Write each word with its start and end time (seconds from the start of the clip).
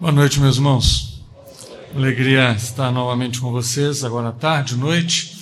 Boa 0.00 0.12
noite, 0.12 0.40
meus 0.40 0.56
irmãos. 0.56 1.22
Alegria 1.94 2.52
estar 2.52 2.90
novamente 2.90 3.38
com 3.38 3.52
vocês, 3.52 4.02
agora 4.02 4.30
à 4.30 4.32
tarde, 4.32 4.74
noite. 4.74 5.38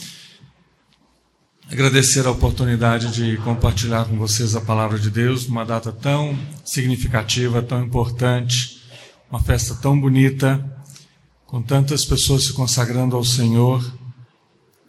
Agradecer 1.71 2.27
a 2.27 2.33
oportunidade 2.33 3.13
de 3.13 3.37
compartilhar 3.37 4.07
com 4.07 4.19
vocês 4.19 4.57
a 4.57 4.61
palavra 4.61 4.99
de 4.99 5.11
Deus 5.11 5.47
numa 5.47 5.65
data 5.65 5.93
tão 5.93 6.37
significativa, 6.65 7.63
tão 7.63 7.85
importante, 7.85 8.83
uma 9.31 9.41
festa 9.41 9.77
tão 9.77 9.99
bonita, 9.99 10.61
com 11.47 11.63
tantas 11.63 12.05
pessoas 12.05 12.47
se 12.47 12.53
consagrando 12.53 13.15
ao 13.15 13.23
Senhor. 13.23 13.89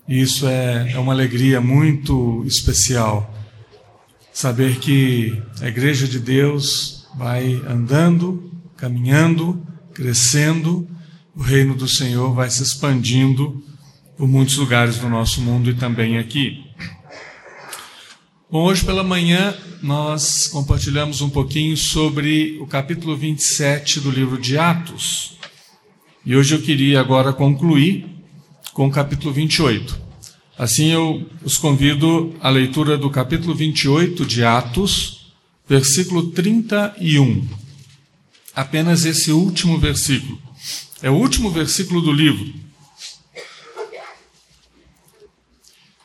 E 0.08 0.20
isso 0.20 0.48
é, 0.48 0.94
é 0.94 0.98
uma 0.98 1.14
alegria 1.14 1.62
muito 1.62 2.44
especial. 2.48 3.32
Saber 4.34 4.80
que 4.80 5.40
a 5.62 5.68
Igreja 5.68 6.08
de 6.08 6.18
Deus 6.20 7.08
vai 7.16 7.62
andando 7.68 8.50
caminhando, 8.80 9.62
crescendo, 9.94 10.88
o 11.36 11.42
reino 11.42 11.76
do 11.76 11.88
Senhor 11.88 12.34
vai 12.34 12.50
se 12.50 12.64
expandindo 12.64 13.62
por 14.18 14.28
muitos 14.28 14.56
lugares 14.56 14.98
do 14.98 15.10
nosso 15.10 15.42
mundo 15.42 15.70
e 15.70 15.74
também 15.74 16.18
aqui. 16.18 16.64
Bom, 18.50 18.64
hoje 18.64 18.86
pela 18.86 19.04
manhã 19.04 19.54
nós 19.84 20.48
compartilhamos 20.48 21.22
um 21.22 21.30
pouquinho 21.30 21.76
sobre 21.76 22.58
o 22.62 22.66
capítulo 22.66 23.18
27 23.18 24.00
do 24.00 24.10
livro 24.10 24.40
de 24.40 24.58
Atos. 24.58 25.38
E 26.26 26.36
hoje 26.36 26.56
eu 26.56 26.62
queria 26.62 27.02
agora 27.02 27.34
concluir 27.34 28.08
com 28.74 28.88
o 28.88 28.92
capítulo 28.92 29.34
28. 29.34 30.00
Assim 30.58 30.92
eu 30.92 31.30
os 31.44 31.58
convido 31.58 32.34
à 32.40 32.50
leitura 32.50 32.98
do 32.98 33.10
capítulo 33.10 33.54
28 33.54 34.26
de 34.26 34.44
Atos, 34.44 35.34
versículo 35.68 36.32
31 36.32 37.46
apenas 38.56 39.06
esse 39.06 39.32
último 39.32 39.78
versículo. 39.78 40.42
É 41.02 41.10
o 41.10 41.16
último 41.16 41.50
versículo 41.50 42.02
do 42.02 42.12
livro. 42.12 42.54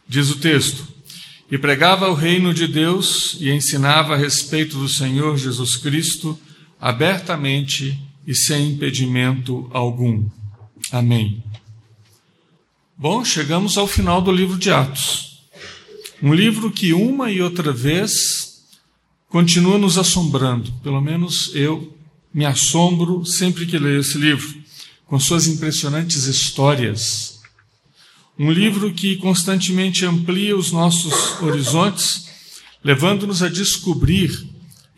Diz 0.06 0.30
o 0.30 0.36
texto: 0.36 0.86
E 1.50 1.58
pregava 1.58 2.08
o 2.08 2.14
reino 2.14 2.54
de 2.54 2.66
Deus 2.66 3.36
e 3.40 3.50
ensinava 3.50 4.14
a 4.14 4.16
respeito 4.16 4.78
do 4.78 4.88
Senhor 4.88 5.36
Jesus 5.36 5.76
Cristo 5.76 6.38
abertamente 6.80 7.98
e 8.26 8.34
sem 8.34 8.72
impedimento 8.72 9.68
algum. 9.72 10.28
Amém. 10.92 11.42
Bom, 12.96 13.24
chegamos 13.24 13.76
ao 13.76 13.86
final 13.86 14.20
do 14.22 14.30
livro 14.30 14.56
de 14.56 14.70
Atos. 14.70 15.42
Um 16.22 16.32
livro 16.32 16.70
que 16.70 16.92
uma 16.92 17.30
e 17.30 17.42
outra 17.42 17.72
vez 17.72 18.62
continua 19.28 19.78
nos 19.78 19.98
assombrando, 19.98 20.72
pelo 20.82 21.00
menos 21.00 21.50
eu 21.54 21.93
me 22.34 22.44
assombro 22.44 23.24
sempre 23.24 23.64
que 23.64 23.78
leio 23.78 24.00
esse 24.00 24.18
livro, 24.18 24.52
com 25.06 25.20
suas 25.20 25.46
impressionantes 25.46 26.24
histórias. 26.24 27.40
Um 28.36 28.50
livro 28.50 28.92
que 28.92 29.14
constantemente 29.16 30.04
amplia 30.04 30.56
os 30.56 30.72
nossos 30.72 31.40
horizontes, 31.40 32.26
levando-nos 32.82 33.40
a 33.40 33.48
descobrir 33.48 34.48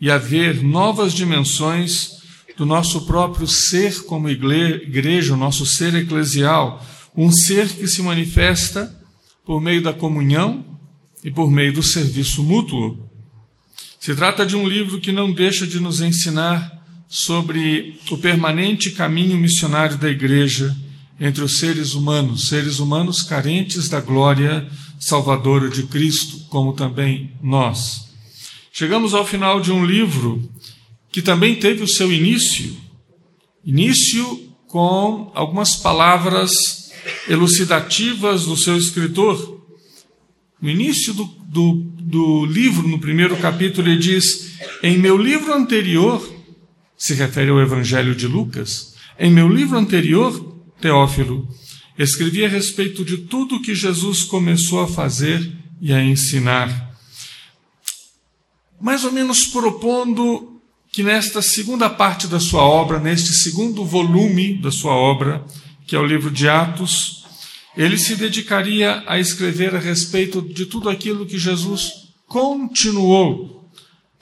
e 0.01 0.09
a 0.09 0.17
ver 0.17 0.63
novas 0.63 1.13
dimensões 1.13 2.17
do 2.57 2.65
nosso 2.65 3.05
próprio 3.05 3.47
ser 3.47 4.03
como 4.05 4.27
igreja, 4.29 5.35
o 5.35 5.37
nosso 5.37 5.63
ser 5.63 5.93
eclesial, 5.93 6.83
um 7.15 7.31
ser 7.31 7.69
que 7.69 7.87
se 7.87 8.01
manifesta 8.01 8.99
por 9.45 9.61
meio 9.61 9.83
da 9.83 9.93
comunhão 9.93 10.65
e 11.23 11.29
por 11.29 11.51
meio 11.51 11.71
do 11.71 11.83
serviço 11.83 12.41
mútuo. 12.41 13.07
Se 13.99 14.15
trata 14.15 14.43
de 14.43 14.55
um 14.55 14.67
livro 14.67 14.99
que 14.99 15.11
não 15.11 15.31
deixa 15.31 15.67
de 15.67 15.79
nos 15.79 16.01
ensinar 16.01 16.76
sobre 17.07 17.99
o 18.11 18.17
permanente 18.17 18.91
caminho 18.91 19.37
missionário 19.37 19.97
da 19.97 20.09
igreja 20.09 20.75
entre 21.19 21.43
os 21.43 21.57
seres 21.59 21.93
humanos, 21.93 22.47
seres 22.49 22.79
humanos 22.79 23.23
carentes 23.23 23.89
da 23.89 23.99
glória 23.99 24.69
salvadora 24.99 25.69
de 25.69 25.83
Cristo, 25.83 26.45
como 26.49 26.73
também 26.73 27.31
nós. 27.41 28.07
Chegamos 28.71 29.13
ao 29.13 29.25
final 29.25 29.59
de 29.59 29.71
um 29.71 29.85
livro 29.85 30.47
que 31.11 31.21
também 31.21 31.55
teve 31.55 31.83
o 31.83 31.87
seu 31.87 32.11
início, 32.11 32.75
início 33.65 34.53
com 34.67 35.31
algumas 35.33 35.75
palavras 35.75 36.91
elucidativas 37.27 38.45
do 38.45 38.57
seu 38.57 38.77
escritor. 38.77 39.65
No 40.61 40.69
início 40.69 41.13
do, 41.13 41.23
do, 41.23 41.73
do 41.99 42.45
livro, 42.45 42.87
no 42.87 42.99
primeiro 42.99 43.37
capítulo, 43.37 43.87
ele 43.87 43.99
diz: 43.99 44.57
Em 44.83 44.97
meu 44.97 45.17
livro 45.17 45.53
anterior, 45.53 46.36
se 46.97 47.13
refere 47.13 47.51
ao 47.51 47.61
Evangelho 47.61 48.15
de 48.15 48.27
Lucas, 48.27 48.95
em 49.19 49.31
meu 49.31 49.47
livro 49.47 49.77
anterior, 49.77 50.55
Teófilo, 50.81 51.47
escrevi 51.97 52.43
a 52.43 52.49
respeito 52.49 53.05
de 53.05 53.17
tudo 53.17 53.55
o 53.55 53.61
que 53.61 53.73
Jesus 53.73 54.23
começou 54.23 54.81
a 54.81 54.87
fazer 54.87 55.51
e 55.79 55.93
a 55.93 56.03
ensinar. 56.03 56.95
Mais 58.79 59.03
ou 59.03 59.11
menos 59.11 59.45
propondo 59.45 60.59
que 60.91 61.03
nesta 61.03 61.41
segunda 61.41 61.89
parte 61.89 62.27
da 62.27 62.39
sua 62.39 62.63
obra, 62.63 62.99
neste 62.99 63.33
segundo 63.33 63.83
volume 63.83 64.59
da 64.59 64.71
sua 64.71 64.93
obra, 64.93 65.45
que 65.85 65.95
é 65.95 65.99
o 65.99 66.05
livro 66.05 66.31
de 66.31 66.49
Atos, 66.49 67.25
ele 67.75 67.97
se 67.97 68.15
dedicaria 68.15 69.03
a 69.05 69.19
escrever 69.19 69.75
a 69.75 69.79
respeito 69.79 70.41
de 70.41 70.65
tudo 70.65 70.89
aquilo 70.89 71.25
que 71.25 71.37
Jesus 71.37 72.07
continuou 72.27 73.69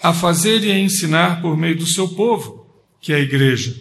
a 0.02 0.14
fazer 0.14 0.64
e 0.64 0.72
a 0.72 0.80
ensinar 0.80 1.42
por 1.42 1.58
meio 1.58 1.78
do 1.78 1.88
seu 1.88 2.08
povo 2.10 2.65
que 3.06 3.14
é 3.14 3.18
a 3.18 3.20
igreja. 3.20 3.76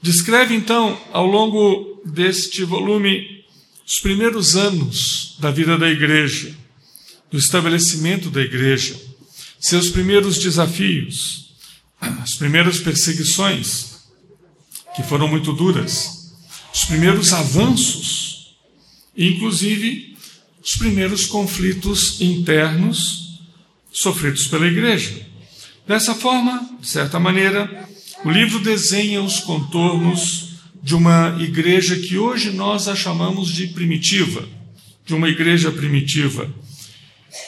Descreve 0.00 0.54
então, 0.54 0.96
ao 1.12 1.26
longo 1.26 2.00
deste 2.04 2.62
volume, 2.62 3.44
os 3.84 3.98
primeiros 3.98 4.54
anos 4.54 5.36
da 5.40 5.50
vida 5.50 5.76
da 5.76 5.90
igreja, 5.90 6.54
do 7.32 7.36
estabelecimento 7.36 8.30
da 8.30 8.40
igreja, 8.40 8.96
seus 9.58 9.90
primeiros 9.90 10.38
desafios, 10.38 11.52
as 12.00 12.36
primeiras 12.36 12.78
perseguições, 12.78 14.04
que 14.94 15.02
foram 15.02 15.26
muito 15.26 15.52
duras, 15.52 16.32
os 16.72 16.84
primeiros 16.84 17.32
avanços, 17.32 18.54
inclusive 19.16 20.16
os 20.62 20.76
primeiros 20.76 21.26
conflitos 21.26 22.20
internos 22.20 23.40
sofridos 23.90 24.46
pela 24.46 24.68
igreja. 24.68 25.26
Dessa 25.88 26.14
forma, 26.14 26.78
de 26.80 26.86
certa 26.86 27.18
maneira, 27.18 27.88
o 28.24 28.30
livro 28.30 28.58
desenha 28.60 29.22
os 29.22 29.40
contornos 29.40 30.48
de 30.82 30.94
uma 30.94 31.36
igreja 31.40 31.96
que 31.96 32.18
hoje 32.18 32.50
nós 32.50 32.88
a 32.88 32.94
chamamos 32.94 33.48
de 33.48 33.68
primitiva, 33.68 34.48
de 35.06 35.14
uma 35.14 35.28
igreja 35.28 35.70
primitiva, 35.70 36.52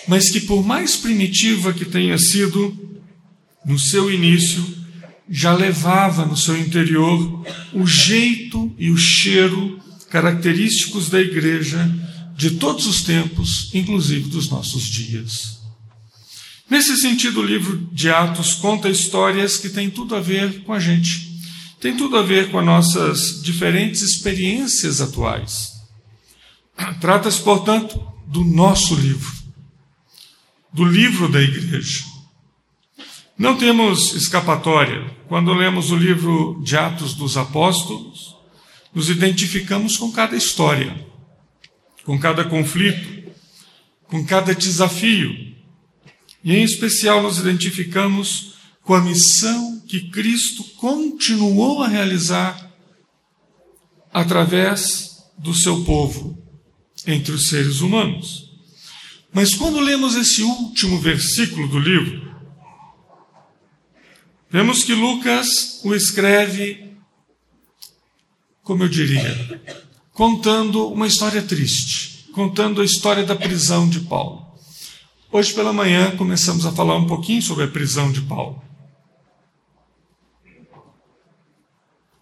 mas 0.07 0.31
que, 0.31 0.41
por 0.41 0.65
mais 0.65 0.97
primitiva 0.97 1.73
que 1.73 1.85
tenha 1.85 2.19
sido, 2.19 2.77
no 3.65 3.79
seu 3.79 4.11
início, 4.13 4.65
já 5.29 5.55
levava 5.55 6.27
no 6.27 6.37
seu 6.37 6.59
interior 6.59 7.45
o 7.73 7.87
jeito 7.87 8.73
e 8.79 8.91
o 8.91 8.97
cheiro 8.97 9.79
característicos 10.09 11.09
da 11.09 11.21
igreja 11.21 11.79
de 12.37 12.53
todos 12.53 12.87
os 12.87 13.03
tempos, 13.03 13.71
inclusive 13.73 14.29
dos 14.29 14.51
nossos 14.51 14.85
dias. 14.85 15.60
Nesse 16.71 16.97
sentido, 16.97 17.41
o 17.41 17.45
livro 17.45 17.79
de 17.93 18.09
Atos 18.09 18.55
conta 18.55 18.89
histórias 18.89 19.57
que 19.57 19.69
têm 19.69 19.91
tudo 19.91 20.15
a 20.15 20.21
ver 20.21 20.63
com 20.63 20.73
a 20.73 20.79
gente, 20.79 21.29
tem 21.81 21.97
tudo 21.97 22.17
a 22.17 22.23
ver 22.23 22.49
com 22.53 22.61
as 22.61 22.65
nossas 22.65 23.43
diferentes 23.43 24.03
experiências 24.03 25.01
atuais. 25.01 25.73
Trata-se, 27.01 27.43
portanto, 27.43 28.01
do 28.29 28.45
nosso 28.45 28.95
livro, 28.95 29.33
do 30.73 30.85
livro 30.85 31.29
da 31.29 31.43
igreja. 31.43 32.05
Não 33.37 33.57
temos 33.57 34.15
escapatória. 34.15 35.11
Quando 35.27 35.53
lemos 35.53 35.91
o 35.91 35.97
livro 35.97 36.61
de 36.63 36.77
Atos 36.77 37.15
dos 37.15 37.37
Apóstolos, 37.37 38.37
nos 38.95 39.11
identificamos 39.11 39.97
com 39.97 40.13
cada 40.13 40.37
história, 40.37 41.05
com 42.05 42.17
cada 42.19 42.45
conflito, 42.45 43.33
com 44.07 44.25
cada 44.25 44.55
desafio 44.55 45.50
e 46.43 46.55
em 46.55 46.63
especial 46.63 47.23
nos 47.23 47.39
identificamos 47.39 48.55
com 48.83 48.95
a 48.95 49.01
missão 49.01 49.81
que 49.87 50.11
Cristo 50.11 50.65
continuou 50.77 51.83
a 51.83 51.89
realizar 51.89 52.71
através 54.13 55.25
do 55.39 55.55
seu 55.55 55.85
povo 55.85 56.39
entre 57.07 57.33
os 57.33 57.49
seres 57.49 57.81
humanos. 57.81 58.51
Mas 59.33 59.55
quando 59.55 59.81
lemos 59.81 60.17
esse 60.17 60.43
último 60.43 60.99
versículo 60.99 61.69
do 61.69 61.79
livro, 61.79 62.35
vemos 64.51 64.83
que 64.83 64.93
Lucas 64.93 65.81
o 65.85 65.95
escreve, 65.95 66.97
como 68.63 68.83
eu 68.83 68.89
diria, 68.89 69.63
contando 70.13 70.89
uma 70.89 71.07
história 71.07 71.43
triste, 71.43 72.29
contando 72.33 72.81
a 72.81 72.85
história 72.85 73.25
da 73.25 73.37
prisão 73.37 73.89
de 73.89 74.01
Paulo. 74.01 74.50
Hoje 75.33 75.55
pela 75.55 75.73
manhã 75.73 76.17
começamos 76.17 76.67
a 76.67 76.73
falar 76.73 76.97
um 76.97 77.07
pouquinho 77.07 77.41
sobre 77.41 77.65
a 77.65 77.69
prisão 77.69 78.11
de 78.11 78.21
Paulo. 78.23 78.71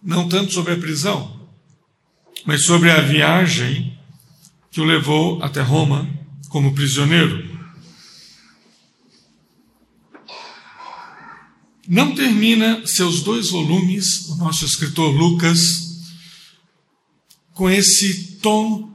não 0.01 0.27
tanto 0.27 0.53
sobre 0.53 0.73
a 0.73 0.77
prisão, 0.77 1.39
mas 2.45 2.63
sobre 2.63 2.89
a 2.89 3.01
viagem 3.01 3.97
que 4.71 4.81
o 4.81 4.85
levou 4.85 5.41
até 5.43 5.61
Roma 5.61 6.09
como 6.49 6.73
prisioneiro. 6.73 7.59
Não 11.87 12.13
termina 12.13 12.85
seus 12.85 13.23
dois 13.23 13.49
volumes, 13.49 14.29
o 14.29 14.35
nosso 14.35 14.63
escritor 14.63 15.11
Lucas, 15.11 15.99
com 17.53 17.69
esse 17.69 18.37
tom 18.37 18.91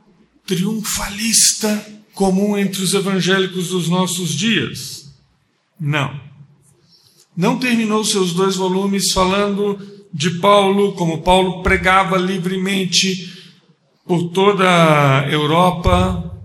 triunfalista 0.46 2.03
comum 2.14 2.56
entre 2.56 2.82
os 2.82 2.94
evangélicos 2.94 3.68
dos 3.68 3.88
nossos 3.88 4.30
dias. 4.30 5.12
Não. 5.78 6.18
Não 7.36 7.58
terminou 7.58 8.04
seus 8.04 8.32
dois 8.32 8.56
volumes 8.56 9.12
falando 9.12 9.78
de 10.12 10.30
Paulo, 10.38 10.92
como 10.92 11.22
Paulo 11.22 11.62
pregava 11.62 12.16
livremente 12.16 13.32
por 14.06 14.30
toda 14.30 14.64
a 14.64 15.28
Europa, 15.28 16.40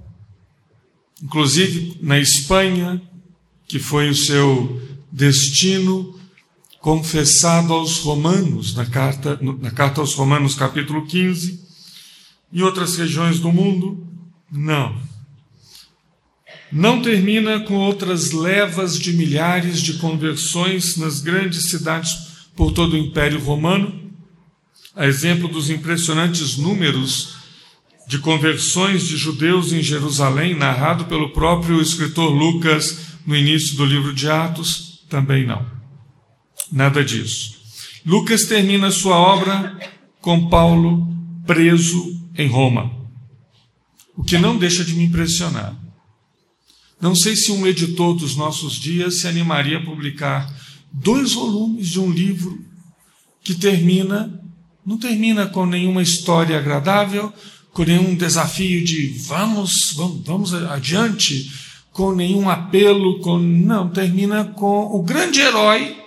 inclusive 1.21 2.00
na 2.01 2.18
Espanha, 2.18 3.01
que 3.68 3.77
foi 3.77 4.10
o 4.10 4.15
seu 4.15 4.81
destino, 5.12 6.18
confessado 6.80 7.74
aos 7.74 8.00
Romanos, 8.00 8.74
na 8.74 8.86
carta, 8.86 9.38
na 9.42 9.69
carta 9.69 10.01
aos 10.01 10.15
Romanos, 10.15 10.56
capítulo 10.56 11.06
15, 11.06 11.60
e 12.51 12.63
outras 12.63 12.95
regiões 12.95 13.39
do 13.39 13.51
mundo. 13.51 14.07
Não. 14.51 15.08
Não 16.71 17.01
termina 17.01 17.60
com 17.62 17.75
outras 17.75 18.31
levas 18.31 19.00
de 19.00 19.13
milhares 19.13 19.81
de 19.81 19.94
conversões 19.94 20.98
nas 20.98 21.19
grandes 21.19 21.69
cidades 21.69 22.16
por 22.56 22.71
todo 22.71 22.94
o 22.94 22.98
Império 22.98 23.39
Romano, 23.39 24.12
a 24.95 25.07
exemplo 25.07 25.48
dos 25.48 25.69
impressionantes 25.69 26.57
números 26.57 27.38
de 28.07 28.19
conversões 28.19 29.07
de 29.07 29.18
judeus 29.18 29.71
em 29.71 29.81
Jerusalém, 29.81 30.56
narrado 30.56 31.06
pelo 31.06 31.30
próprio 31.30 31.81
escritor 31.81 32.30
Lucas 32.30 33.18
no 33.25 33.36
início 33.36 33.77
do 33.77 33.86
livro 33.86 34.13
de 34.13 34.30
Atos, 34.30 35.06
também 35.10 35.45
não. 35.45 35.65
Nada 36.72 37.04
disso. 37.04 37.56
Lucas 38.06 38.45
termina 38.45 38.92
sua 38.92 39.15
obra 39.15 39.77
com 40.22 40.50
Paulo 40.50 41.07
preso 41.45 42.19
em 42.38 42.48
Roma, 42.48 42.92
o 44.15 44.24
que 44.24 44.38
não 44.38 44.57
deixa 44.57 44.83
de 44.83 44.94
me 44.94 45.06
impressionar. 45.06 45.75
Não 47.01 47.16
sei 47.16 47.36
se 47.36 47.51
um 47.51 47.66
editor 47.66 48.16
dos 48.16 48.36
nossos 48.36 48.74
dias 48.74 49.19
se 49.19 49.28
animaria 49.28 49.78
a 49.78 49.86
publicar 49.86 50.54
dois 50.92 51.34
volumes 51.34 51.88
de 51.88 52.00
um 52.00 52.12
livro 52.12 52.60
que 53.42 53.56
termina, 53.56 54.42
não 54.86 54.98
termina 54.98 55.48
com 55.48 55.66
nenhuma 55.66 56.01
história 56.01 56.57
agradável, 56.57 57.31
com 57.72 57.84
nenhum 57.84 58.16
desafio 58.16 58.84
de 58.84 59.10
vamos, 59.19 59.94
vamos, 59.96 60.22
vamos 60.25 60.54
adiante, 60.54 61.51
com 61.92 62.13
nenhum 62.13 62.50
apelo, 62.50 63.19
com 63.19 63.38
não, 63.38 63.90
termina 63.90 64.46
com 64.46 64.96
o 64.96 65.01
grande 65.01 65.40
herói 65.40 65.98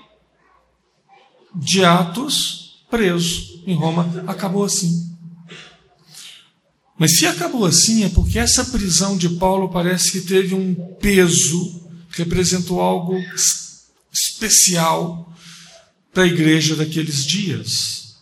de 1.55 1.85
Atos 1.85 2.62
preso 2.91 3.62
em 3.67 3.75
Roma. 3.75 4.06
Acabou 4.27 4.65
assim. 4.65 5.12
Mas 6.99 7.19
se 7.19 7.27
acabou 7.27 7.65
assim, 7.65 8.05
é 8.05 8.09
porque 8.09 8.39
essa 8.39 8.65
prisão 8.67 9.17
de 9.17 9.29
Paulo 9.31 9.69
parece 9.71 10.12
que 10.12 10.21
teve 10.21 10.55
um 10.55 10.75
peso, 11.00 11.83
representou 12.11 12.81
algo 12.81 13.19
especial 14.12 15.35
para 16.12 16.25
a 16.25 16.27
igreja 16.27 16.77
daqueles 16.77 17.25
dias. 17.25 18.17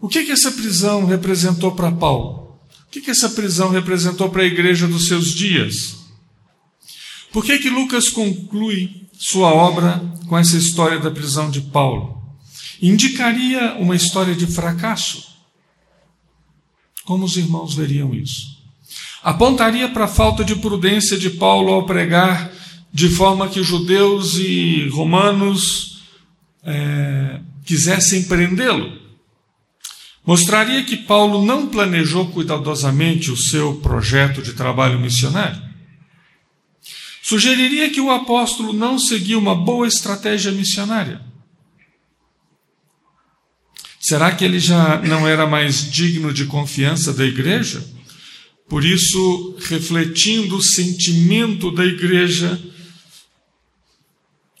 O 0.00 0.08
que, 0.08 0.24
que 0.24 0.32
essa 0.32 0.50
prisão 0.50 1.04
representou 1.04 1.72
para 1.72 1.92
Paulo? 1.92 2.58
O 2.86 2.90
que, 2.90 3.00
que 3.00 3.10
essa 3.10 3.28
prisão 3.30 3.70
representou 3.70 4.30
para 4.30 4.42
a 4.42 4.46
igreja 4.46 4.86
dos 4.86 5.06
seus 5.08 5.28
dias? 5.28 5.96
Por 7.32 7.44
que, 7.44 7.58
que 7.58 7.68
Lucas 7.68 8.08
conclui 8.08 9.06
sua 9.12 9.52
obra 9.52 10.00
com 10.26 10.38
essa 10.38 10.56
história 10.56 10.98
da 10.98 11.10
prisão 11.10 11.50
de 11.50 11.60
Paulo? 11.60 12.16
Indicaria 12.80 13.74
uma 13.74 13.94
história 13.94 14.34
de 14.34 14.46
fracasso? 14.46 15.35
Como 17.06 17.24
os 17.24 17.36
irmãos 17.36 17.72
veriam 17.72 18.12
isso? 18.12 18.58
Apontaria 19.22 19.88
para 19.88 20.06
a 20.06 20.08
falta 20.08 20.44
de 20.44 20.56
prudência 20.56 21.16
de 21.16 21.30
Paulo 21.30 21.72
ao 21.72 21.86
pregar 21.86 22.50
de 22.92 23.08
forma 23.08 23.48
que 23.48 23.62
judeus 23.62 24.36
e 24.38 24.88
romanos 24.88 26.02
é, 26.64 27.40
quisessem 27.64 28.24
prendê-lo. 28.24 28.92
Mostraria 30.26 30.82
que 30.82 30.96
Paulo 30.96 31.46
não 31.46 31.68
planejou 31.68 32.26
cuidadosamente 32.26 33.30
o 33.30 33.36
seu 33.36 33.76
projeto 33.76 34.42
de 34.42 34.54
trabalho 34.54 34.98
missionário. 34.98 35.62
Sugeriria 37.22 37.88
que 37.88 38.00
o 38.00 38.10
apóstolo 38.10 38.72
não 38.72 38.98
seguiu 38.98 39.38
uma 39.38 39.54
boa 39.54 39.86
estratégia 39.86 40.50
missionária. 40.50 41.20
Será 44.06 44.30
que 44.30 44.44
ele 44.44 44.60
já 44.60 45.02
não 45.02 45.26
era 45.26 45.48
mais 45.48 45.90
digno 45.90 46.32
de 46.32 46.46
confiança 46.46 47.12
da 47.12 47.24
igreja? 47.24 47.84
Por 48.68 48.84
isso, 48.84 49.56
refletindo 49.58 50.56
o 50.56 50.62
sentimento 50.62 51.72
da 51.72 51.84
igreja 51.84 52.56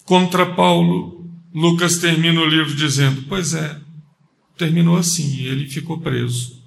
contra 0.04 0.46
Paulo, 0.46 1.30
Lucas 1.54 1.98
termina 1.98 2.40
o 2.40 2.44
livro 2.44 2.74
dizendo: 2.74 3.22
Pois 3.28 3.54
é, 3.54 3.78
terminou 4.58 4.96
assim, 4.96 5.44
ele 5.44 5.68
ficou 5.68 6.00
preso. 6.00 6.60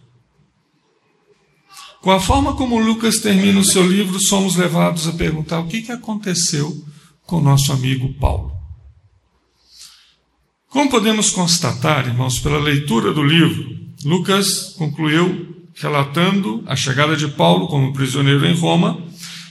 Com 2.01 2.11
a 2.11 2.19
forma 2.21 2.55
como 2.55 2.79
Lucas 2.79 3.19
termina 3.19 3.59
o 3.59 3.65
seu 3.65 3.85
livro, 3.85 4.21
somos 4.21 4.55
levados 4.55 5.05
a 5.05 5.11
perguntar 5.11 5.59
o 5.59 5.67
que, 5.67 5.91
aconteceu 5.91 6.81
com 7.25 7.41
nosso 7.41 7.73
amigo 7.73 8.13
Paulo. 8.13 8.58
Como 10.69 10.87
podemos 10.87 11.31
constatar, 11.31 12.05
irmãos, 12.05 12.37
pela 12.37 12.59
leitura 12.59 13.11
do 13.11 13.23
livro, 13.23 13.75
Lucas 14.05 14.75
concluiu 14.77 15.67
relatando 15.73 16.63
a 16.67 16.75
chegada 16.75 17.17
de 17.17 17.27
Paulo 17.27 17.67
como 17.67 17.91
prisioneiro 17.91 18.45
em 18.45 18.53
Roma. 18.53 19.03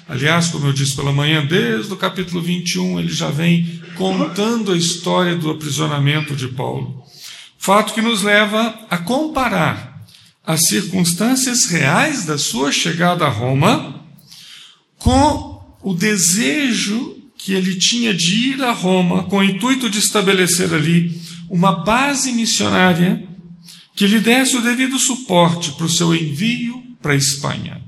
Aliás, 0.09 0.47
como 0.47 0.69
eu 0.69 0.73
disse 0.73 0.95
pela 0.95 1.13
manhã, 1.13 1.45
desde 1.45 1.93
o 1.93 1.97
capítulo 1.97 2.41
21 2.41 3.01
ele 3.01 3.13
já 3.13 3.31
vem 3.31 3.83
contando 3.97 4.71
a 4.71 4.77
história 4.77 5.35
do 5.35 5.51
aprisionamento 5.51 6.37
de 6.37 6.47
Paulo. 6.47 7.03
Fato 7.59 7.95
que 7.95 8.01
nos 8.01 8.23
leva 8.23 8.79
a 8.89 8.99
comparar 8.99 10.05
as 10.47 10.69
circunstâncias 10.69 11.65
reais 11.65 12.27
da 12.27 12.39
sua 12.39 12.71
chegada 12.71 13.27
a 13.27 13.29
Roma 13.29 14.05
com 14.99 15.77
o 15.83 15.93
desejo 15.95 17.18
que 17.49 17.55
ele 17.55 17.77
tinha 17.77 18.13
de 18.13 18.51
ir 18.51 18.63
a 18.63 18.73
Roma 18.73 19.25
com 19.25 19.39
o 19.39 19.43
intuito 19.43 19.89
de 19.89 19.99
estabelecer 19.99 20.75
ali 20.75 21.19
uma 21.49 21.83
base 21.83 22.31
missionária 22.31 23.27
que 23.97 24.07
lhe 24.07 24.21
desse 24.21 24.55
o 24.55 24.61
devido 24.61 24.99
suporte 24.99 25.73
para 25.73 25.87
o 25.87 25.89
seu 25.89 26.15
envio 26.15 26.85
para 27.01 27.15
a 27.15 27.17
Espanha. 27.17 27.83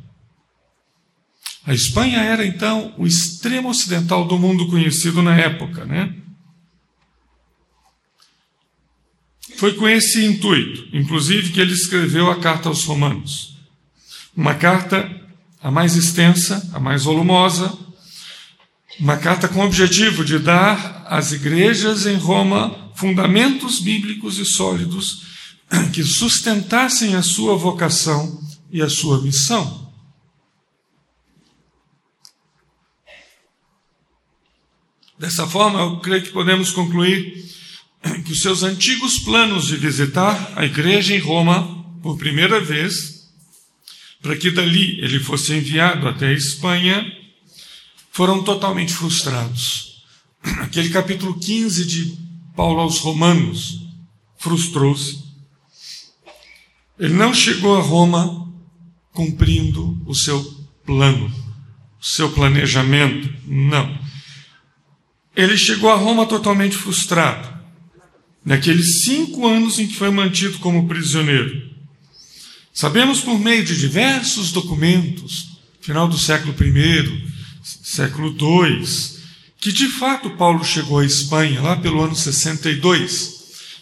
A 1.67 1.75
Espanha 1.75 2.21
era 2.21 2.47
então 2.47 2.95
o 2.97 3.07
extremo 3.07 3.69
ocidental 3.69 4.27
do 4.27 4.39
mundo 4.39 4.67
conhecido 4.67 5.21
na 5.21 5.37
época, 5.37 5.85
né? 5.85 6.15
Foi 9.57 9.75
com 9.75 9.87
esse 9.87 10.25
intuito, 10.25 10.89
inclusive, 10.97 11.53
que 11.53 11.61
ele 11.61 11.75
escreveu 11.75 12.31
a 12.31 12.41
carta 12.41 12.71
aos 12.71 12.83
Romanos. 12.85 13.59
Uma 14.35 14.55
carta 14.55 15.07
a 15.63 15.71
mais 15.71 15.97
extensa, 15.97 16.71
a 16.73 16.81
mais 16.81 17.05
volumosa, 17.05 17.90
uma 19.01 19.17
carta 19.17 19.49
com 19.49 19.61
o 19.61 19.65
objetivo 19.65 20.23
de 20.23 20.39
dar 20.39 21.07
às 21.09 21.33
igrejas 21.33 22.07
em 22.07 22.17
Roma 22.17 22.93
fundamentos 22.95 23.81
bíblicos 23.81 24.39
e 24.39 24.45
sólidos 24.45 25.23
que 25.95 26.05
sustentassem 26.05 27.15
a 27.15 27.23
sua 27.23 27.57
vocação 27.57 28.41
e 28.71 28.83
a 28.83 28.91
sua 28.91 29.23
missão. 29.23 29.91
Dessa 35.19 35.47
forma, 35.47 35.81
eu 35.81 36.01
creio 36.01 36.23
que 36.23 36.31
podemos 36.31 36.71
concluir 36.71 37.45
que 38.25 38.33
os 38.33 38.41
seus 38.41 38.63
antigos 38.63 39.19
planos 39.19 39.67
de 39.67 39.77
visitar 39.77 40.53
a 40.57 40.65
igreja 40.65 41.15
em 41.15 41.19
Roma 41.19 41.85
por 42.03 42.19
primeira 42.19 42.61
vez, 42.61 43.31
para 44.23 44.37
que 44.37 44.51
dali 44.51 44.99
ele 45.01 45.21
fosse 45.21 45.55
enviado 45.55 46.09
até 46.09 46.29
a 46.29 46.33
Espanha, 46.33 47.20
foram 48.11 48.43
totalmente 48.43 48.93
frustrados. 48.93 50.03
Aquele 50.61 50.91
capítulo 50.91 51.39
15 51.39 51.87
de 51.87 52.19
Paulo 52.57 52.81
aos 52.81 52.99
Romanos 52.99 53.87
frustrou-se. 54.39 55.19
Ele 56.99 57.15
não 57.15 57.33
chegou 57.33 57.77
a 57.77 57.83
Roma 57.83 58.53
cumprindo 59.13 60.01
o 60.07 60.15
seu 60.15 60.43
plano, 60.85 61.33
o 62.01 62.05
seu 62.05 62.31
planejamento. 62.31 63.33
Não. 63.47 63.99
Ele 65.35 65.57
chegou 65.57 65.91
a 65.91 65.97
Roma 65.97 66.27
totalmente 66.27 66.77
frustrado. 66.77 67.49
naqueles 68.43 69.05
cinco 69.05 69.47
anos 69.47 69.79
em 69.79 69.87
que 69.87 69.95
foi 69.95 70.11
mantido 70.11 70.59
como 70.59 70.89
prisioneiro. 70.89 71.71
Sabemos 72.73 73.21
por 73.21 73.39
meio 73.39 73.63
de 73.63 73.79
diversos 73.79 74.51
documentos, 74.51 75.59
final 75.81 76.09
do 76.09 76.17
século 76.17 76.55
I, 76.59 77.31
século 77.83 78.29
II, 78.29 78.85
que 79.59 79.73
de 79.73 79.89
fato 79.89 80.31
Paulo 80.31 80.65
chegou 80.65 80.99
à 80.99 81.05
Espanha 81.05 81.61
lá 81.61 81.77
pelo 81.77 82.03
ano 82.03 82.17
62, 82.17 83.41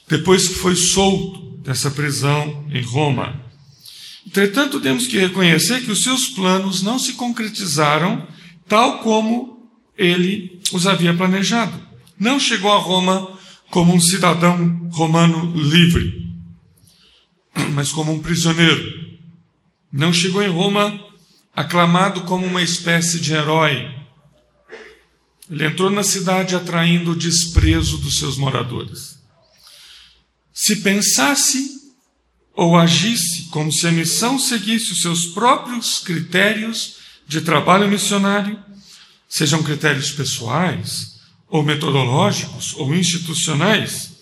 depois 0.09 0.49
que 0.49 0.55
foi 0.55 0.75
solto 0.75 1.59
dessa 1.63 1.91
prisão 1.91 2.67
em 2.73 2.83
Roma. 2.83 3.41
Entretanto, 4.27 4.81
temos 4.81 5.07
que 5.07 5.19
reconhecer 5.19 5.83
que 5.83 5.91
os 5.91 6.03
seus 6.03 6.29
planos 6.29 6.83
não 6.83 6.99
se 6.99 7.15
concretizaram 7.15 8.27
tal 8.67 8.99
como 8.99 9.71
ele 9.97 10.61
os 10.73 10.87
havia 10.87 11.15
planejado. 11.15 11.81
Não 12.19 12.39
chegou 12.39 12.73
a 12.73 12.79
Roma 12.79 13.39
como 13.71 13.95
um 13.95 14.01
cidadão 14.01 14.89
romano 14.93 15.53
livre, 15.57 16.31
mas 17.73 17.91
como 17.91 18.13
um 18.13 18.21
prisioneiro. 18.21 19.09
Não 19.93 20.13
chegou 20.13 20.43
em 20.43 20.49
Roma 20.49 21.08
aclamado 21.59 22.21
como 22.21 22.47
uma 22.47 22.63
espécie 22.63 23.19
de 23.19 23.33
herói. 23.33 23.93
Ele 25.51 25.67
entrou 25.67 25.91
na 25.91 26.05
cidade 26.05 26.55
atraindo 26.55 27.11
o 27.11 27.17
desprezo 27.17 27.99
dos 27.99 28.21
seus 28.21 28.37
moradores. 28.37 29.19
Se 30.55 30.77
pensasse 30.77 31.79
ou 32.55 32.79
agisse 32.79 33.49
como 33.51 33.73
se 33.73 33.89
a 33.89 33.91
missão 33.91 34.39
seguisse 34.39 34.93
os 34.93 35.03
seus 35.03 35.27
próprios 35.27 35.99
critérios 35.99 36.99
de 37.27 37.41
trabalho 37.41 37.89
missionário, 37.89 38.57
sejam 39.29 39.61
critérios 39.61 40.13
pessoais, 40.13 41.19
ou 41.49 41.65
metodológicos, 41.65 42.73
ou 42.77 42.95
institucionais, 42.95 44.13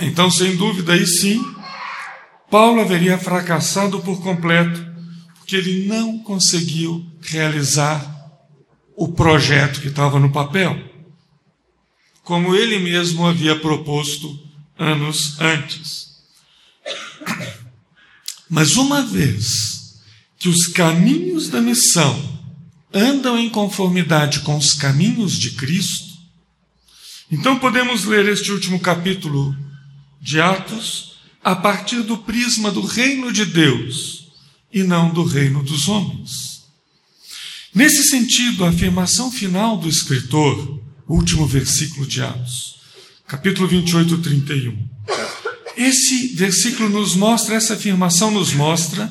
então, 0.00 0.30
sem 0.30 0.56
dúvida, 0.56 0.94
aí 0.94 1.06
sim, 1.06 1.44
Paulo 2.50 2.80
haveria 2.80 3.18
fracassado 3.18 4.00
por 4.00 4.22
completo, 4.22 4.93
porque 5.44 5.56
ele 5.56 5.84
não 5.84 6.18
conseguiu 6.20 7.04
realizar 7.20 8.02
o 8.96 9.12
projeto 9.12 9.82
que 9.82 9.88
estava 9.88 10.18
no 10.18 10.32
papel, 10.32 10.82
como 12.22 12.56
ele 12.56 12.78
mesmo 12.78 13.26
havia 13.26 13.54
proposto 13.54 14.40
anos 14.78 15.38
antes. 15.38 16.14
Mas 18.48 18.76
uma 18.76 19.02
vez 19.02 20.00
que 20.38 20.48
os 20.48 20.66
caminhos 20.68 21.50
da 21.50 21.60
missão 21.60 22.40
andam 22.90 23.38
em 23.38 23.50
conformidade 23.50 24.40
com 24.40 24.56
os 24.56 24.72
caminhos 24.72 25.38
de 25.38 25.50
Cristo, 25.50 26.14
então 27.30 27.58
podemos 27.58 28.06
ler 28.06 28.26
este 28.28 28.50
último 28.50 28.80
capítulo 28.80 29.54
de 30.22 30.40
Atos 30.40 31.18
a 31.42 31.54
partir 31.54 32.02
do 32.02 32.16
prisma 32.16 32.70
do 32.70 32.80
reino 32.80 33.30
de 33.30 33.44
Deus 33.44 34.23
e 34.74 34.82
não 34.82 35.14
do 35.14 35.22
reino 35.22 35.62
dos 35.62 35.86
homens. 35.88 36.64
Nesse 37.72 38.02
sentido, 38.08 38.64
a 38.64 38.70
afirmação 38.70 39.30
final 39.30 39.78
do 39.78 39.88
escritor, 39.88 40.82
último 41.08 41.46
versículo 41.46 42.04
de 42.04 42.20
Atos, 42.20 42.80
capítulo 43.28 43.68
28, 43.68 44.18
31. 44.18 44.88
Esse 45.76 46.34
versículo 46.34 46.88
nos 46.88 47.14
mostra, 47.14 47.54
essa 47.54 47.74
afirmação 47.74 48.32
nos 48.32 48.52
mostra 48.52 49.10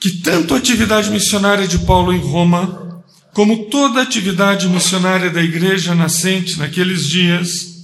que 0.00 0.10
tanto 0.22 0.54
a 0.54 0.58
atividade 0.58 1.10
missionária 1.10 1.68
de 1.68 1.78
Paulo 1.80 2.12
em 2.12 2.18
Roma, 2.18 3.04
como 3.34 3.66
toda 3.66 4.00
a 4.00 4.02
atividade 4.04 4.66
missionária 4.68 5.30
da 5.30 5.42
igreja 5.42 5.94
nascente 5.94 6.58
naqueles 6.58 7.06
dias, 7.06 7.74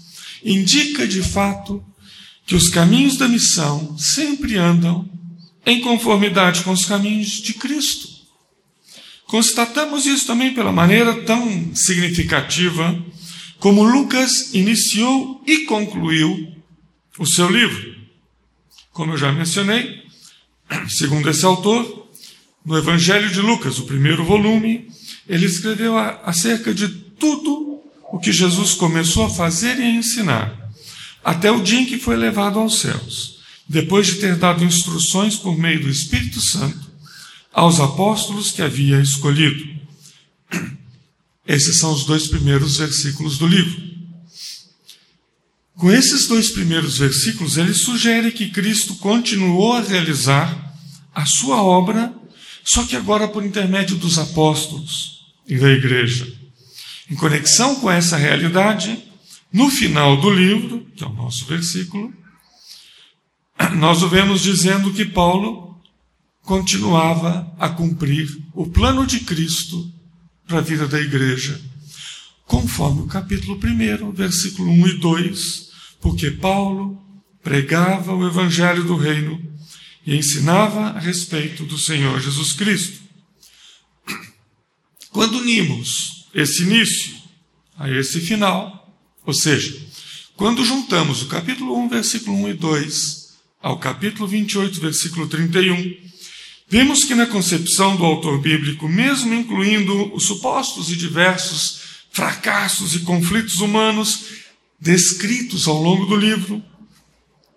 indica 0.42 1.06
de 1.06 1.22
fato 1.22 1.84
que 2.46 2.54
os 2.54 2.70
caminhos 2.70 3.18
da 3.18 3.28
missão 3.28 3.96
sempre 3.98 4.56
andam 4.56 5.10
em 5.64 5.80
conformidade 5.80 6.62
com 6.62 6.72
os 6.72 6.84
caminhos 6.84 7.28
de 7.40 7.54
Cristo. 7.54 8.08
Constatamos 9.26 10.04
isso 10.04 10.26
também 10.26 10.52
pela 10.52 10.72
maneira 10.72 11.22
tão 11.22 11.74
significativa 11.74 13.02
como 13.58 13.84
Lucas 13.84 14.52
iniciou 14.54 15.42
e 15.46 15.58
concluiu 15.60 16.52
o 17.18 17.24
seu 17.24 17.48
livro. 17.48 17.94
Como 18.92 19.12
eu 19.12 19.16
já 19.16 19.30
mencionei, 19.30 20.02
segundo 20.88 21.30
esse 21.30 21.44
autor, 21.44 22.08
no 22.64 22.76
Evangelho 22.76 23.30
de 23.30 23.40
Lucas, 23.40 23.78
o 23.78 23.84
primeiro 23.84 24.24
volume, 24.24 24.88
ele 25.28 25.46
escreveu 25.46 25.96
acerca 25.96 26.74
de 26.74 26.88
tudo 26.88 27.80
o 28.10 28.18
que 28.18 28.32
Jesus 28.32 28.74
começou 28.74 29.24
a 29.26 29.30
fazer 29.30 29.78
e 29.78 29.82
a 29.82 29.90
ensinar, 29.90 30.70
até 31.24 31.50
o 31.50 31.62
dia 31.62 31.80
em 31.80 31.86
que 31.86 31.98
foi 31.98 32.16
levado 32.16 32.58
aos 32.58 32.80
céus, 32.80 33.31
depois 33.72 34.06
de 34.06 34.16
ter 34.16 34.36
dado 34.36 34.62
instruções 34.62 35.34
por 35.36 35.58
meio 35.58 35.80
do 35.80 35.88
Espírito 35.88 36.42
Santo 36.42 36.92
aos 37.50 37.80
apóstolos 37.80 38.50
que 38.50 38.60
havia 38.60 39.00
escolhido. 39.00 39.66
Esses 41.46 41.78
são 41.78 41.90
os 41.92 42.04
dois 42.04 42.28
primeiros 42.28 42.76
versículos 42.76 43.38
do 43.38 43.46
livro. 43.46 43.82
Com 45.74 45.90
esses 45.90 46.28
dois 46.28 46.50
primeiros 46.50 46.98
versículos, 46.98 47.56
ele 47.56 47.72
sugere 47.72 48.30
que 48.30 48.50
Cristo 48.50 48.94
continuou 48.96 49.72
a 49.72 49.80
realizar 49.80 50.76
a 51.14 51.24
sua 51.24 51.62
obra, 51.62 52.14
só 52.62 52.84
que 52.84 52.94
agora 52.94 53.26
por 53.26 53.42
intermédio 53.42 53.96
dos 53.96 54.18
apóstolos 54.18 55.32
e 55.48 55.56
da 55.56 55.70
igreja. 55.70 56.30
Em 57.10 57.14
conexão 57.14 57.76
com 57.76 57.90
essa 57.90 58.18
realidade, 58.18 59.02
no 59.50 59.70
final 59.70 60.20
do 60.20 60.28
livro, 60.28 60.86
que 60.94 61.02
é 61.02 61.06
o 61.06 61.12
nosso 61.14 61.46
versículo, 61.46 62.12
nós 63.76 64.02
o 64.02 64.08
vemos 64.08 64.42
dizendo 64.42 64.92
que 64.92 65.04
Paulo 65.04 65.80
continuava 66.42 67.54
a 67.58 67.68
cumprir 67.68 68.28
o 68.52 68.66
plano 68.66 69.06
de 69.06 69.20
Cristo 69.20 69.90
para 70.46 70.58
a 70.58 70.62
vida 70.62 70.88
da 70.88 71.00
igreja 71.00 71.60
conforme 72.44 73.02
o 73.02 73.06
capítulo 73.06 73.58
1, 73.58 74.12
versículo 74.12 74.70
1 74.70 74.88
e 74.88 74.98
2, 74.98 75.70
porque 76.00 76.30
Paulo 76.30 77.00
pregava 77.42 78.14
o 78.14 78.26
evangelho 78.26 78.84
do 78.84 78.96
reino 78.96 79.40
e 80.04 80.14
ensinava 80.14 80.88
a 80.88 80.98
respeito 80.98 81.64
do 81.64 81.78
Senhor 81.78 82.20
Jesus 82.20 82.52
Cristo. 82.52 83.00
Quando 85.10 85.38
unimos 85.38 86.26
esse 86.34 86.64
início 86.64 87.14
a 87.78 87.88
esse 87.88 88.20
final, 88.20 89.00
ou 89.24 89.32
seja, 89.32 89.80
quando 90.36 90.64
juntamos 90.64 91.22
o 91.22 91.28
capítulo 91.28 91.78
1, 91.84 91.88
versículo 91.88 92.36
1 92.36 92.48
e 92.48 92.54
2 92.54 93.21
ao 93.62 93.78
capítulo 93.78 94.26
28, 94.26 94.80
versículo 94.80 95.28
31, 95.28 95.94
vemos 96.68 97.04
que 97.04 97.14
na 97.14 97.26
concepção 97.26 97.96
do 97.96 98.04
autor 98.04 98.40
bíblico, 98.40 98.88
mesmo 98.88 99.32
incluindo 99.32 100.12
os 100.12 100.24
supostos 100.24 100.90
e 100.90 100.96
diversos 100.96 101.80
fracassos 102.10 102.94
e 102.94 103.00
conflitos 103.00 103.60
humanos 103.60 104.24
descritos 104.80 105.68
ao 105.68 105.80
longo 105.80 106.06
do 106.06 106.16
livro, 106.16 106.62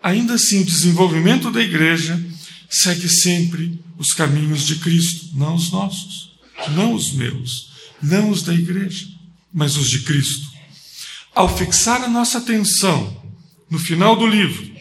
ainda 0.01 0.35
assim 0.35 0.61
o 0.61 0.65
desenvolvimento 0.65 1.49
da 1.49 1.61
igreja 1.61 2.23
segue 2.69 3.09
sempre 3.09 3.79
os 3.97 4.13
caminhos 4.13 4.61
de 4.67 4.75
Cristo, 4.75 5.29
não 5.33 5.55
os 5.55 5.71
nossos, 5.71 6.37
não 6.75 6.93
os 6.93 7.11
meus, 7.13 7.71
não 8.01 8.29
os 8.29 8.43
da 8.43 8.53
igreja, 8.53 9.07
mas 9.51 9.75
os 9.75 9.89
de 9.89 10.01
Cristo. 10.01 10.47
Ao 11.33 11.57
fixar 11.57 12.03
a 12.03 12.07
nossa 12.07 12.37
atenção 12.37 13.23
no 13.69 13.79
final 13.79 14.15
do 14.15 14.27
livro, 14.27 14.74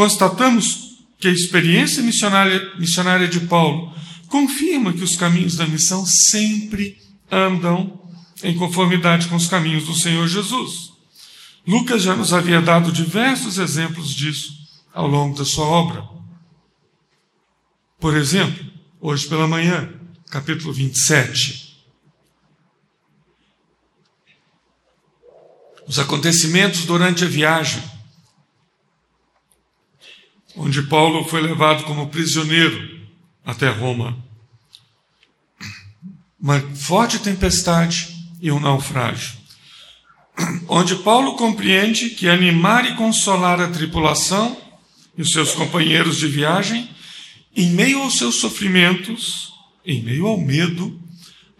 constatamos 0.00 0.96
que 1.18 1.28
a 1.28 1.30
experiência 1.30 2.02
missionária, 2.02 2.74
missionária 2.78 3.28
de 3.28 3.40
Paulo 3.40 3.94
confirma 4.28 4.94
que 4.94 5.04
os 5.04 5.14
caminhos 5.14 5.56
da 5.56 5.66
missão 5.66 6.06
sempre 6.06 6.96
andam 7.30 8.00
em 8.42 8.56
conformidade 8.56 9.28
com 9.28 9.36
os 9.36 9.46
caminhos 9.46 9.84
do 9.84 9.94
Senhor 9.94 10.26
Jesus. 10.26 10.94
Lucas 11.66 12.02
já 12.02 12.16
nos 12.16 12.32
havia 12.32 12.62
dado 12.62 12.90
diversos 12.90 13.58
exemplos 13.58 14.14
disso 14.14 14.54
ao 14.94 15.06
longo 15.06 15.36
da 15.36 15.44
sua 15.44 15.66
obra. 15.66 16.02
Por 17.98 18.16
exemplo, 18.16 18.64
hoje 19.02 19.28
pela 19.28 19.46
manhã, 19.46 19.92
capítulo 20.30 20.72
27. 20.72 21.76
Os 25.86 25.98
acontecimentos 25.98 26.86
durante 26.86 27.22
a 27.24 27.28
viagem, 27.28 27.82
onde 30.56 30.82
Paulo 30.82 31.24
foi 31.24 31.40
levado 31.40 31.84
como 31.84 32.08
prisioneiro 32.08 33.00
até 33.44 33.68
Roma. 33.68 34.16
Uma 36.40 36.60
forte 36.60 37.18
tempestade 37.18 38.16
e 38.40 38.50
um 38.50 38.60
naufrágio. 38.60 39.38
Onde 40.68 40.96
Paulo 40.96 41.34
compreende 41.34 42.10
que 42.10 42.28
animar 42.28 42.90
e 42.90 42.96
consolar 42.96 43.60
a 43.60 43.68
tripulação 43.68 44.56
e 45.16 45.22
os 45.22 45.30
seus 45.30 45.52
companheiros 45.52 46.16
de 46.16 46.26
viagem, 46.26 46.88
em 47.54 47.70
meio 47.70 48.00
aos 48.02 48.16
seus 48.16 48.36
sofrimentos, 48.36 49.52
em 49.84 50.02
meio 50.02 50.26
ao 50.26 50.40
medo, 50.40 50.98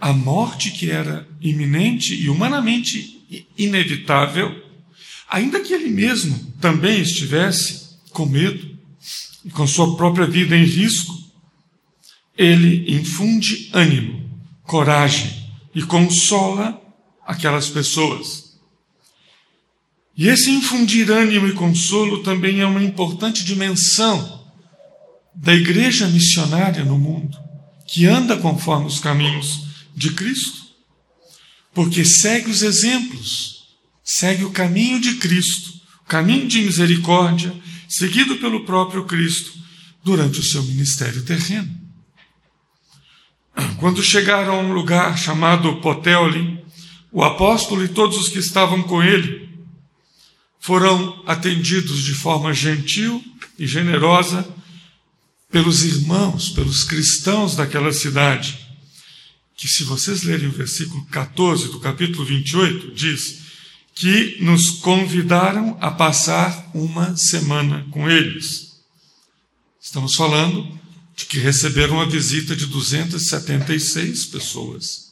a 0.00 0.12
morte 0.12 0.70
que 0.70 0.90
era 0.90 1.28
iminente 1.40 2.14
e 2.14 2.30
humanamente 2.30 3.44
inevitável, 3.58 4.70
Ainda 5.30 5.60
que 5.60 5.72
ele 5.72 5.88
mesmo 5.88 6.52
também 6.60 7.00
estivesse 7.00 7.96
com 8.10 8.26
medo 8.26 8.69
e 9.44 9.50
com 9.50 9.66
sua 9.66 9.96
própria 9.96 10.26
vida 10.26 10.56
em 10.56 10.64
risco, 10.64 11.18
ele 12.36 12.94
infunde 12.94 13.70
ânimo, 13.72 14.28
coragem 14.62 15.30
e 15.74 15.82
consola 15.82 16.80
aquelas 17.26 17.68
pessoas. 17.68 18.58
E 20.16 20.28
esse 20.28 20.50
infundir 20.50 21.10
ânimo 21.10 21.46
e 21.46 21.52
consolo 21.52 22.22
também 22.22 22.60
é 22.60 22.66
uma 22.66 22.82
importante 22.82 23.44
dimensão 23.44 24.40
da 25.34 25.54
igreja 25.54 26.06
missionária 26.08 26.84
no 26.84 26.98
mundo, 26.98 27.38
que 27.86 28.06
anda 28.06 28.36
conforme 28.36 28.86
os 28.86 28.98
caminhos 28.98 29.64
de 29.94 30.12
Cristo, 30.12 30.60
porque 31.72 32.04
segue 32.04 32.50
os 32.50 32.62
exemplos, 32.62 33.64
segue 34.04 34.44
o 34.44 34.50
caminho 34.50 35.00
de 35.00 35.14
Cristo, 35.14 35.72
o 36.02 36.08
caminho 36.08 36.46
de 36.46 36.60
misericórdia, 36.62 37.54
seguido 37.90 38.36
pelo 38.36 38.64
próprio 38.64 39.04
Cristo 39.04 39.52
durante 40.04 40.38
o 40.38 40.44
seu 40.44 40.62
ministério 40.62 41.22
terreno. 41.24 41.68
Quando 43.80 44.00
chegaram 44.00 44.54
a 44.54 44.62
um 44.62 44.72
lugar 44.72 45.18
chamado 45.18 45.80
Poteoli, 45.80 46.64
o 47.10 47.24
apóstolo 47.24 47.84
e 47.84 47.88
todos 47.88 48.16
os 48.16 48.28
que 48.28 48.38
estavam 48.38 48.80
com 48.84 49.02
ele 49.02 49.50
foram 50.60 51.20
atendidos 51.26 52.04
de 52.04 52.14
forma 52.14 52.54
gentil 52.54 53.22
e 53.58 53.66
generosa 53.66 54.48
pelos 55.50 55.82
irmãos, 55.82 56.50
pelos 56.50 56.84
cristãos 56.84 57.56
daquela 57.56 57.92
cidade. 57.92 58.56
Que, 59.56 59.66
se 59.66 59.82
vocês 59.82 60.22
lerem 60.22 60.48
o 60.48 60.52
versículo 60.52 61.04
14 61.06 61.72
do 61.72 61.80
capítulo 61.80 62.24
28, 62.24 62.94
diz 62.94 63.49
que 63.94 64.38
nos 64.40 64.70
convidaram 64.70 65.76
a 65.80 65.90
passar 65.90 66.70
uma 66.74 67.16
semana 67.16 67.86
com 67.90 68.08
eles. 68.08 68.80
Estamos 69.80 70.14
falando 70.14 70.78
de 71.16 71.26
que 71.26 71.38
receberam 71.38 72.00
a 72.00 72.06
visita 72.06 72.56
de 72.56 72.66
276 72.66 74.26
pessoas 74.26 75.10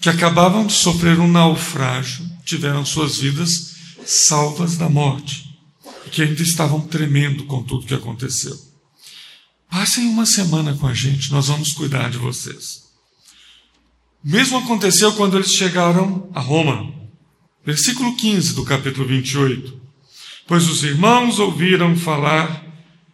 que 0.00 0.08
acabavam 0.08 0.66
de 0.66 0.74
sofrer 0.74 1.18
um 1.18 1.26
naufrágio, 1.26 2.30
tiveram 2.44 2.84
suas 2.84 3.16
vidas 3.16 3.74
salvas 4.04 4.76
da 4.76 4.88
morte, 4.88 5.58
e 6.06 6.10
que 6.10 6.22
ainda 6.22 6.42
estavam 6.42 6.80
tremendo 6.80 7.44
com 7.44 7.62
tudo 7.62 7.86
que 7.86 7.94
aconteceu. 7.94 8.54
Passem 9.70 10.06
uma 10.06 10.26
semana 10.26 10.74
com 10.74 10.86
a 10.86 10.92
gente, 10.92 11.32
nós 11.32 11.48
vamos 11.48 11.72
cuidar 11.72 12.10
de 12.10 12.18
vocês. 12.18 12.84
Mesmo 14.22 14.58
aconteceu 14.58 15.12
quando 15.14 15.36
eles 15.36 15.52
chegaram 15.52 16.30
a 16.34 16.40
Roma. 16.40 16.92
Versículo 17.64 18.14
15 18.16 18.54
do 18.54 18.64
capítulo 18.64 19.06
28. 19.06 19.80
Pois 20.46 20.68
os 20.68 20.84
irmãos 20.84 21.38
ouviram 21.38 21.96
falar 21.96 22.62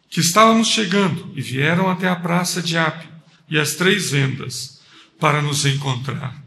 que 0.09 0.21
estávamos 0.21 0.69
chegando 0.69 1.33
e 1.37 1.41
vieram 1.41 1.89
até 1.89 2.09
a 2.09 2.17
praça 2.17 2.61
de 2.61 2.77
Apio 2.77 3.09
e 3.49 3.59
as 3.59 3.75
três 3.75 4.11
vendas 4.11 4.81
para 5.21 5.41
nos 5.41 5.65
encontrar. 5.65 6.43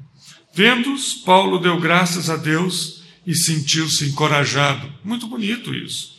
Vendo-os, 0.54 1.14
Paulo 1.14 1.60
deu 1.60 1.80
graças 1.80 2.30
a 2.30 2.36
Deus 2.36 3.04
e 3.26 3.34
sentiu-se 3.34 4.06
encorajado. 4.06 4.92
Muito 5.04 5.28
bonito 5.28 5.74
isso. 5.74 6.14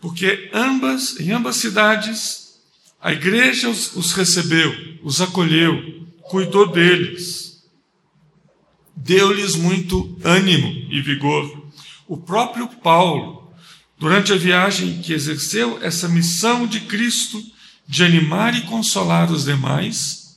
Porque 0.00 0.50
ambas, 0.52 1.18
em 1.18 1.30
ambas 1.30 1.56
cidades, 1.56 2.54
a 3.00 3.12
igreja 3.12 3.70
os, 3.70 3.96
os 3.96 4.12
recebeu, 4.12 4.72
os 5.02 5.20
acolheu, 5.20 6.06
cuidou 6.22 6.70
deles, 6.70 7.51
deu-lhes 9.04 9.56
muito 9.56 10.18
ânimo 10.24 10.68
e 10.90 11.00
vigor. 11.00 11.70
O 12.06 12.16
próprio 12.16 12.68
Paulo, 12.68 13.52
durante 13.98 14.32
a 14.32 14.36
viagem 14.36 15.00
que 15.02 15.12
exerceu 15.12 15.82
essa 15.82 16.08
missão 16.08 16.66
de 16.66 16.80
Cristo 16.80 17.42
de 17.86 18.04
animar 18.04 18.56
e 18.56 18.62
consolar 18.62 19.30
os 19.30 19.44
demais, 19.44 20.36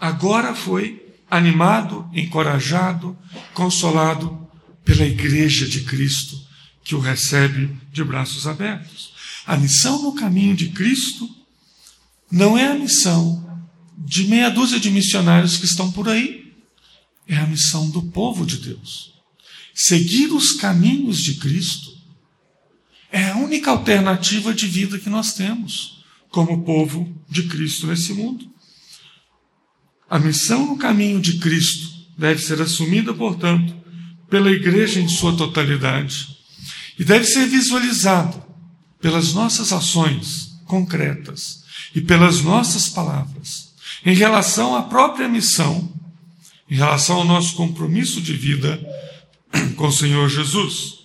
agora 0.00 0.54
foi 0.54 1.00
animado, 1.30 2.08
encorajado, 2.12 3.16
consolado 3.54 4.46
pela 4.84 5.06
Igreja 5.06 5.66
de 5.66 5.82
Cristo, 5.82 6.36
que 6.84 6.94
o 6.94 7.00
recebe 7.00 7.76
de 7.92 8.02
braços 8.02 8.46
abertos. 8.46 9.12
A 9.46 9.56
missão 9.56 10.02
no 10.02 10.14
caminho 10.14 10.54
de 10.56 10.68
Cristo 10.70 11.28
não 12.30 12.58
é 12.58 12.66
a 12.66 12.74
missão 12.74 13.42
de 13.96 14.24
meia 14.26 14.50
dúzia 14.50 14.80
de 14.80 14.90
missionários 14.90 15.56
que 15.56 15.64
estão 15.64 15.90
por 15.92 16.08
aí, 16.08 16.41
é 17.26 17.36
a 17.36 17.46
missão 17.46 17.88
do 17.90 18.02
povo 18.02 18.44
de 18.44 18.58
Deus. 18.58 19.12
Seguir 19.74 20.32
os 20.32 20.52
caminhos 20.52 21.18
de 21.20 21.34
Cristo 21.34 21.92
é 23.10 23.30
a 23.30 23.36
única 23.36 23.70
alternativa 23.70 24.52
de 24.52 24.66
vida 24.66 24.98
que 24.98 25.08
nós 25.08 25.34
temos 25.34 26.02
como 26.30 26.64
povo 26.64 27.14
de 27.28 27.44
Cristo 27.44 27.86
nesse 27.86 28.12
mundo. 28.14 28.50
A 30.08 30.18
missão 30.18 30.66
no 30.66 30.76
caminho 30.76 31.20
de 31.20 31.38
Cristo 31.38 31.90
deve 32.16 32.42
ser 32.42 32.60
assumida, 32.60 33.14
portanto, 33.14 33.74
pela 34.28 34.50
igreja 34.50 35.00
em 35.00 35.08
sua 35.08 35.36
totalidade 35.36 36.36
e 36.98 37.04
deve 37.04 37.24
ser 37.24 37.46
visualizada 37.46 38.46
pelas 39.00 39.32
nossas 39.32 39.72
ações 39.72 40.58
concretas 40.64 41.64
e 41.94 42.00
pelas 42.00 42.42
nossas 42.42 42.88
palavras 42.88 43.72
em 44.04 44.14
relação 44.14 44.74
à 44.74 44.82
própria 44.82 45.28
missão, 45.28 45.91
em 46.72 46.74
relação 46.74 47.16
ao 47.16 47.24
nosso 47.24 47.54
compromisso 47.54 48.18
de 48.18 48.32
vida 48.32 48.80
com 49.76 49.88
o 49.88 49.92
Senhor 49.92 50.26
Jesus. 50.30 51.00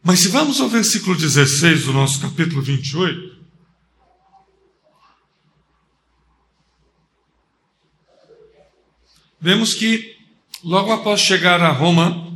Mas 0.00 0.20
se 0.20 0.28
vamos 0.28 0.60
ao 0.60 0.68
versículo 0.68 1.16
16 1.16 1.86
do 1.86 1.92
nosso 1.92 2.20
capítulo 2.20 2.62
28, 2.62 3.36
Vemos 9.40 9.72
que, 9.72 10.16
logo 10.64 10.92
após 10.92 11.20
chegar 11.20 11.60
a 11.60 11.70
Roma 11.70 12.28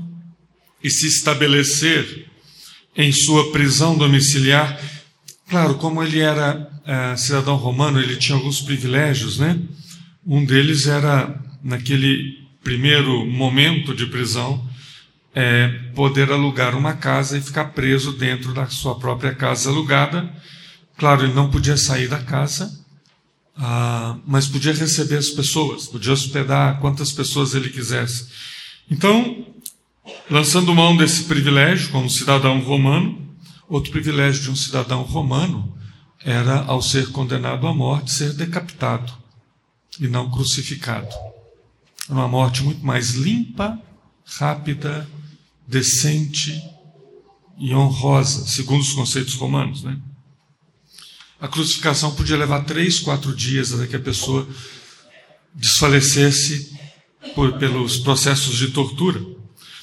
e 0.83 0.89
se 0.89 1.09
estabelecer 1.09 2.31
em 2.97 3.11
sua 3.11 3.51
prisão 3.51 3.99
domiciliar, 3.99 4.81
claro, 5.49 5.75
como 5.79 6.01
ele 6.01 6.21
era 6.21 6.71
é, 6.85 7.17
cidadão 7.17 7.57
romano, 7.57 8.01
ele 8.01 8.17
tinha 8.17 8.37
alguns 8.39 8.61
privilégios, 8.61 9.37
né? 9.37 9.61
Um 10.25 10.45
deles 10.45 10.87
era, 10.87 11.35
naquele 11.63 12.47
primeiro 12.63 13.27
momento 13.27 13.93
de 13.93 14.07
prisão, 14.07 14.65
é, 15.35 15.69
poder 15.95 16.31
alugar 16.31 16.77
uma 16.77 16.95
casa 16.95 17.37
e 17.37 17.43
ficar 17.43 17.67
preso 17.67 18.13
dentro 18.13 18.55
da 18.55 18.69
sua 18.69 18.99
própria 18.99 19.35
casa 19.35 19.69
alugada. 19.69 20.33
Claro, 20.97 21.25
ele 21.25 21.35
não 21.35 21.51
podia 21.51 21.77
sair 21.77 22.07
da 22.07 22.21
casa, 22.21 22.71
ah, 23.57 24.17
mas 24.25 24.47
podia 24.47 24.73
receber 24.73 25.17
as 25.17 25.31
pessoas, 25.31 25.87
podia 25.87 26.13
hospedar 26.13 26.79
quantas 26.79 27.11
pessoas 27.11 27.55
ele 27.55 27.71
quisesse. 27.71 28.29
Então, 28.89 29.45
lançando 30.31 30.73
mão 30.73 30.97
desse 30.97 31.25
privilégio 31.25 31.91
como 31.91 32.09
cidadão 32.09 32.61
romano, 32.61 33.21
outro 33.69 33.91
privilégio 33.91 34.43
de 34.43 34.51
um 34.51 34.57
cidadão 34.57 35.03
romano 35.03 35.77
era, 36.25 36.63
ao 36.67 36.81
ser 36.81 37.11
condenado 37.11 37.67
à 37.67 37.75
morte, 37.75 38.13
ser 38.13 38.35
decapitado 38.35 39.22
e 40.01 40.09
não 40.09 40.31
crucificado. 40.31 41.15
Uma 42.09 42.29
morte 42.29 42.63
muito 42.63 42.85
mais 42.85 43.11
limpa, 43.11 43.79
rápida, 44.25 45.09
decente 45.67 46.61
e 47.59 47.75
honrosa, 47.75 48.47
segundo 48.47 48.81
os 48.81 48.93
conceitos 48.93 49.35
romanos, 49.35 49.83
né? 49.83 49.99
a 51.43 51.49
crucificação 51.49 52.15
podia 52.15 52.37
levar 52.37 52.61
três, 52.61 53.01
quatro 53.01 53.35
dias 53.35 53.73
até 53.73 53.89
que 53.89 53.97
a 53.97 54.01
pessoa 54.01 54.47
desfalecesse 55.53 56.73
por, 57.35 57.59
pelos 57.59 57.97
processos 57.97 58.57
de 58.57 58.69
tortura. 58.69 59.21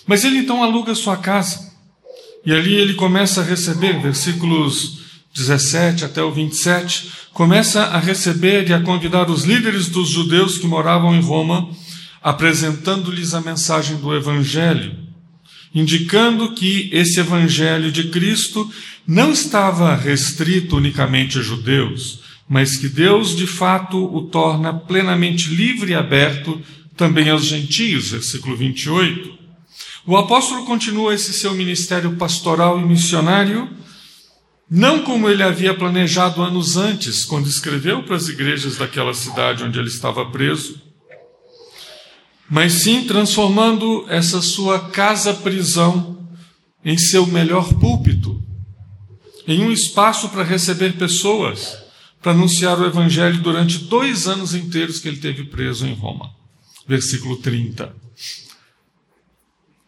Mas 0.07 0.23
ele 0.23 0.37
então 0.37 0.63
aluga 0.63 0.95
sua 0.95 1.17
casa. 1.17 1.69
E 2.45 2.53
ali 2.53 2.73
ele 2.75 2.93
começa 2.93 3.41
a 3.41 3.43
receber, 3.43 4.01
versículos 4.01 4.99
17 5.33 6.05
até 6.05 6.21
o 6.23 6.31
27, 6.31 7.11
começa 7.33 7.83
a 7.83 7.99
receber 7.99 8.69
e 8.69 8.73
a 8.73 8.81
convidar 8.81 9.29
os 9.29 9.43
líderes 9.43 9.87
dos 9.87 10.09
judeus 10.09 10.57
que 10.57 10.67
moravam 10.67 11.15
em 11.15 11.21
Roma, 11.21 11.69
apresentando-lhes 12.21 13.33
a 13.33 13.41
mensagem 13.41 13.97
do 13.97 14.13
Evangelho, 14.13 14.97
indicando 15.73 16.53
que 16.53 16.89
esse 16.91 17.19
Evangelho 17.19 17.91
de 17.91 18.09
Cristo 18.09 18.69
não 19.07 19.31
estava 19.31 19.95
restrito 19.95 20.77
unicamente 20.77 21.39
a 21.39 21.41
judeus, 21.41 22.19
mas 22.47 22.77
que 22.77 22.89
Deus 22.89 23.35
de 23.35 23.45
fato 23.45 23.97
o 23.97 24.23
torna 24.23 24.73
plenamente 24.73 25.49
livre 25.49 25.91
e 25.91 25.95
aberto 25.95 26.59
também 26.97 27.29
aos 27.29 27.45
gentios, 27.45 28.11
versículo 28.11 28.57
28. 28.57 29.39
O 30.05 30.17
apóstolo 30.17 30.65
continua 30.65 31.13
esse 31.13 31.31
seu 31.31 31.53
ministério 31.53 32.15
pastoral 32.15 32.79
e 32.79 32.83
missionário, 32.83 33.69
não 34.69 35.03
como 35.03 35.27
ele 35.27 35.41
havia 35.41 35.73
planejado 35.73 36.43
anos 36.43 36.77
antes, 36.77 37.25
quando 37.25 37.47
escreveu 37.47 38.03
para 38.03 38.15
as 38.15 38.27
igrejas 38.27 38.77
daquela 38.77 39.13
cidade 39.13 39.63
onde 39.63 39.79
ele 39.79 39.87
estava 39.87 40.29
preso, 40.29 40.79
mas 42.47 42.73
sim 42.73 43.05
transformando 43.05 44.05
essa 44.09 44.41
sua 44.41 44.89
casa-prisão 44.89 46.29
em 46.85 46.97
seu 46.97 47.25
melhor 47.25 47.73
púlpito, 47.75 48.43
em 49.47 49.63
um 49.63 49.71
espaço 49.71 50.29
para 50.29 50.43
receber 50.43 50.97
pessoas, 50.97 51.77
para 52.21 52.31
anunciar 52.31 52.79
o 52.79 52.85
Evangelho 52.85 53.41
durante 53.41 53.85
dois 53.85 54.27
anos 54.27 54.53
inteiros 54.53 54.99
que 54.99 55.07
ele 55.07 55.17
teve 55.17 55.45
preso 55.45 55.87
em 55.87 55.93
Roma. 55.93 56.29
Versículo 56.87 57.37
30. 57.37 57.95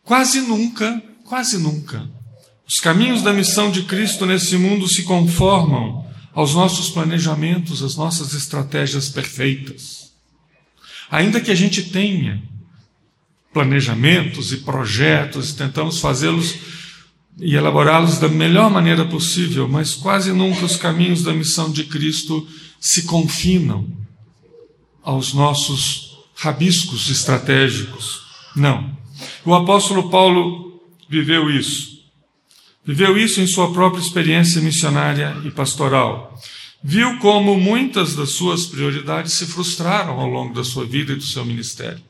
Quase 0.04 0.41
nunca, 0.41 1.02
quase 1.24 1.58
nunca, 1.58 2.10
os 2.72 2.80
caminhos 2.80 3.22
da 3.22 3.34
missão 3.34 3.70
de 3.70 3.84
Cristo 3.84 4.26
nesse 4.26 4.56
mundo 4.56 4.88
se 4.88 5.04
conformam 5.04 6.06
aos 6.34 6.56
nossos 6.56 6.90
planejamentos, 6.90 7.84
às 7.84 7.98
nossas 7.98 8.34
estratégias 8.34 9.10
perfeitas. 9.10 10.14
Ainda 11.12 11.42
que 11.42 11.52
a 11.52 11.56
gente 11.56 11.84
tenha 11.84 12.42
planejamentos 13.54 14.54
e 14.54 14.58
projetos, 14.60 15.52
tentamos 15.52 16.00
fazê-los 16.00 16.56
e 17.38 17.56
elaborá-los 17.56 18.20
da 18.20 18.30
melhor 18.30 18.72
maneira 18.72 19.04
possível, 19.04 19.68
mas 19.68 19.94
quase 19.94 20.32
nunca 20.32 20.64
os 20.64 20.78
caminhos 20.78 21.24
da 21.24 21.34
missão 21.34 21.70
de 21.70 21.84
Cristo 21.84 22.48
se 22.80 23.04
confinam 23.04 23.86
aos 25.04 25.34
nossos 25.34 26.20
rabiscos 26.36 27.10
estratégicos. 27.10 28.22
Não. 28.56 28.98
O 29.44 29.54
apóstolo 29.54 30.10
Paulo 30.10 30.82
viveu 31.10 31.52
isso. 31.52 32.01
Viveu 32.84 33.17
isso 33.17 33.39
em 33.39 33.48
sua 33.48 33.72
própria 33.72 34.02
experiência 34.02 34.60
missionária 34.60 35.38
e 35.46 35.52
pastoral. 35.52 36.36
Viu 36.84 37.20
como 37.20 37.60
muitas 37.60 38.15
das 38.15 38.32
suas 38.32 38.65
prioridades 38.65 39.34
se 39.34 39.46
frustraram 39.46 40.20
ao 40.20 40.28
longo 40.28 40.54
da 40.54 40.63
sua 40.63 40.84
vida 40.84 41.13
e 41.13 41.15
do 41.15 41.24
seu 41.24 41.46
ministério. 41.46 42.02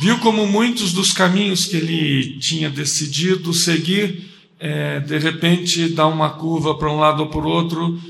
Viu 0.00 0.18
como 0.20 0.46
muitos 0.46 0.94
dos 0.94 1.12
caminhos 1.12 1.66
que 1.66 1.76
ele 1.76 2.38
tinha 2.38 2.70
decidido 2.70 3.52
seguir, 3.52 4.30
é, 4.58 5.00
de 5.00 5.18
repente 5.18 5.90
dá 5.90 6.06
uma 6.06 6.30
curva 6.30 6.74
para 6.74 6.90
um 6.90 6.98
lado 6.98 7.20
ou 7.24 7.28
para 7.28 7.40
o 7.40 7.48
outro 7.48 8.00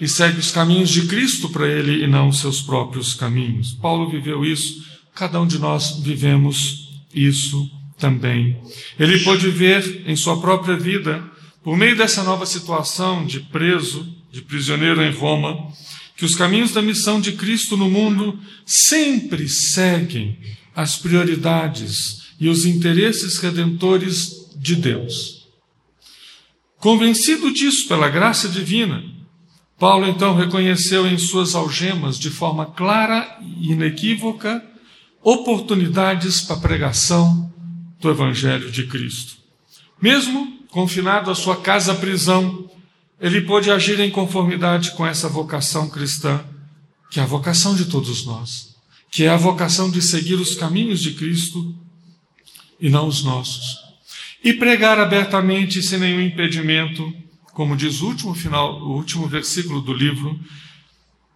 e 0.00 0.08
segue 0.08 0.40
os 0.40 0.50
caminhos 0.50 0.90
de 0.90 1.06
Cristo 1.06 1.48
para 1.48 1.68
ele 1.68 2.02
e 2.02 2.08
não 2.08 2.28
os 2.28 2.40
seus 2.40 2.60
próprios 2.60 3.14
caminhos. 3.14 3.72
Paulo 3.72 4.10
viveu 4.10 4.44
isso, 4.44 4.84
cada 5.14 5.40
um 5.40 5.46
de 5.46 5.60
nós 5.60 6.00
vivemos 6.00 6.88
isso 7.14 7.70
também. 8.00 8.60
Ele 8.98 9.20
pôde 9.20 9.48
ver 9.50 10.02
em 10.06 10.16
sua 10.16 10.40
própria 10.40 10.76
vida, 10.76 11.22
por 11.62 11.76
meio 11.76 11.96
dessa 11.96 12.24
nova 12.24 12.46
situação 12.46 13.24
de 13.24 13.40
preso, 13.40 14.04
de 14.32 14.40
prisioneiro 14.40 15.02
em 15.02 15.12
Roma, 15.12 15.68
que 16.16 16.24
os 16.24 16.34
caminhos 16.34 16.72
da 16.72 16.82
missão 16.82 17.20
de 17.20 17.32
Cristo 17.32 17.76
no 17.76 17.88
mundo 17.88 18.38
sempre 18.66 19.48
seguem 19.48 20.38
as 20.74 20.96
prioridades 20.96 22.30
e 22.40 22.48
os 22.48 22.64
interesses 22.64 23.38
redentores 23.38 24.50
de 24.56 24.74
Deus. 24.74 25.46
Convencido 26.78 27.52
disso 27.52 27.86
pela 27.86 28.08
graça 28.08 28.48
divina, 28.48 29.04
Paulo 29.78 30.06
então 30.06 30.34
reconheceu 30.34 31.06
em 31.06 31.18
suas 31.18 31.54
algemas, 31.54 32.18
de 32.18 32.30
forma 32.30 32.66
clara 32.66 33.38
e 33.58 33.72
inequívoca, 33.72 34.62
oportunidades 35.22 36.40
para 36.40 36.56
pregação 36.56 37.49
do 38.00 38.10
Evangelho 38.10 38.70
de 38.70 38.86
Cristo. 38.86 39.34
Mesmo 40.00 40.58
confinado 40.70 41.30
à 41.30 41.34
sua 41.34 41.56
casa-prisão, 41.56 42.70
ele 43.20 43.42
pôde 43.42 43.70
agir 43.70 44.00
em 44.00 44.10
conformidade 44.10 44.92
com 44.92 45.06
essa 45.06 45.28
vocação 45.28 45.88
cristã, 45.88 46.42
que 47.10 47.20
é 47.20 47.22
a 47.22 47.26
vocação 47.26 47.74
de 47.74 47.84
todos 47.84 48.24
nós 48.24 48.70
que 49.10 49.24
é 49.24 49.28
a 49.28 49.36
vocação 49.36 49.90
de 49.90 50.00
seguir 50.00 50.34
os 50.34 50.54
caminhos 50.54 51.00
de 51.00 51.12
Cristo 51.12 51.74
e 52.80 52.88
não 52.88 53.08
os 53.08 53.24
nossos. 53.24 53.78
E 54.42 54.52
pregar 54.52 54.98
abertamente 54.98 55.82
sem 55.82 55.98
nenhum 55.98 56.20
impedimento, 56.20 57.12
como 57.52 57.76
diz 57.76 58.00
o 58.00 58.06
último 58.06 58.34
final, 58.34 58.80
o 58.80 58.94
último 58.94 59.26
versículo 59.26 59.80
do 59.80 59.92
livro, 59.92 60.38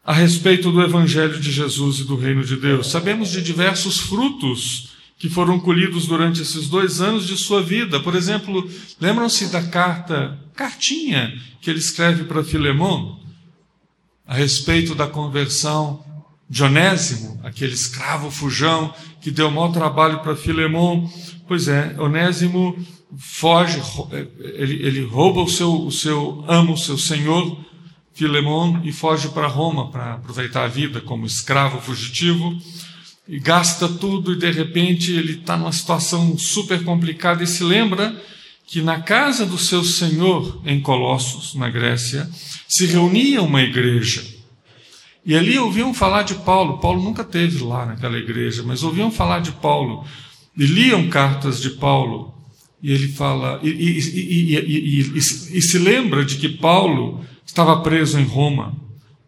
a 0.05 0.13
respeito 0.13 0.71
do 0.71 0.83
evangelho 0.83 1.39
de 1.41 1.51
Jesus 1.51 1.99
e 1.99 2.05
do 2.05 2.15
reino 2.15 2.45
de 2.45 2.57
Deus. 2.57 2.91
Sabemos 2.91 3.31
de 3.31 3.43
diversos 3.43 3.99
frutos 3.99 4.94
que 5.25 5.31
foram 5.31 5.59
colhidos 5.59 6.07
durante 6.07 6.43
esses 6.43 6.69
dois 6.69 7.01
anos 7.01 7.27
de 7.27 7.35
sua 7.35 7.63
vida. 7.63 7.99
Por 7.99 8.15
exemplo, 8.15 8.71
lembram-se 9.01 9.47
da 9.47 9.63
carta, 9.63 10.39
cartinha 10.55 11.33
que 11.63 11.71
ele 11.71 11.79
escreve 11.79 12.25
para 12.25 12.45
Filemão 12.45 13.19
a 14.27 14.35
respeito 14.35 14.95
da 14.95 15.07
conversão 15.07 16.05
de 16.47 16.63
Onésimo, 16.63 17.41
aquele 17.43 17.73
escravo 17.73 18.31
fujão 18.31 18.93
que 19.23 19.31
deu 19.31 19.51
mau 19.51 19.73
trabalho 19.73 20.19
para 20.19 20.37
Filemão. 20.37 21.11
Pois 21.49 21.69
é, 21.69 21.97
Onésimo 21.99 22.77
foge, 23.17 23.81
é, 24.13 24.27
ele, 24.61 24.75
ele 24.87 25.05
rouba 25.07 25.41
o 25.41 25.49
seu, 25.49 25.87
o 25.87 25.91
seu 25.91 26.45
amo, 26.47 26.75
o 26.75 26.79
seu 26.79 26.99
senhor, 26.99 27.59
Filemão, 28.13 28.83
e 28.85 28.93
foge 28.93 29.29
para 29.29 29.47
Roma 29.47 29.91
para 29.91 30.17
aproveitar 30.17 30.65
a 30.65 30.69
vida 30.69 31.01
como 31.01 31.25
escravo 31.25 31.81
fugitivo. 31.81 32.55
E 33.27 33.39
gasta 33.39 33.89
tudo, 33.89 34.33
e 34.33 34.39
de 34.39 34.51
repente 34.51 35.13
ele 35.13 35.33
está 35.33 35.57
numa 35.57 35.73
situação 35.73 36.37
super 36.37 36.85
complicada 36.85 37.43
e 37.43 37.47
se 37.47 37.65
lembra 37.65 38.15
que 38.67 38.83
na 38.83 39.01
casa 39.01 39.47
do 39.47 39.59
seu 39.59 39.83
senhor, 39.83 40.61
em 40.65 40.81
Colossos, 40.81 41.55
na 41.55 41.71
Grécia, 41.71 42.29
se 42.69 42.87
reunia 42.87 43.43
uma 43.43 43.63
igreja. 43.63 44.25
E 45.25 45.35
ali 45.35 45.59
ouviam 45.59 45.95
falar 45.95 46.23
de 46.23 46.35
Paulo. 46.35 46.79
Paulo 46.79 47.03
nunca 47.03 47.25
teve 47.25 47.63
lá 47.65 47.87
naquela 47.87 48.19
igreja, 48.19 48.63
mas 48.63 48.83
ouviam 48.83 49.11
falar 49.11 49.41
de 49.41 49.53
Paulo. 49.53 50.05
E 50.57 50.67
liam 50.67 51.09
cartas 51.09 51.61
de 51.61 51.71
Paulo. 51.71 52.35
E 52.83 52.93
ele 52.93 53.09
fala, 53.09 53.59
e, 53.63 53.71
e, 53.71 54.59
e, 54.59 55.19
e, 55.19 55.63
se 55.63 55.79
lembra 55.79 56.23
de 56.23 56.37
que 56.37 56.49
Paulo 56.51 57.25
estava 57.47 57.81
preso 57.81 58.19
em 58.21 58.25
Roma. 58.25 58.77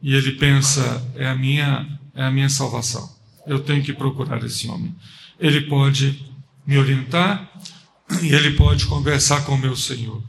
E 0.03 0.15
ele 0.15 0.33
pensa: 0.33 1.03
é 1.17 1.27
a 1.27 1.35
minha, 1.35 1.99
é 2.15 2.25
a 2.25 2.31
minha 2.31 2.51
salvação. 2.51 3.16
Eu 3.47 3.61
tenho 3.61 3.83
que 3.83 3.93
procurar 3.93 4.43
esse 4.45 4.69
homem. 4.69 4.95
Ele 5.39 5.63
pode 5.63 6.25
me 6.67 6.79
orientar 6.79 7.51
e 8.23 8.35
ele 8.35 8.53
pode 8.53 8.87
conversar 8.87 9.45
com 9.45 9.55
o 9.55 9.59
meu 9.59 9.77
Senhor. 9.77 10.23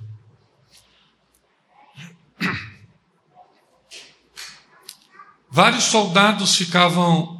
Vários 5.49 5.86
soldados 5.86 6.56
ficavam 6.56 7.38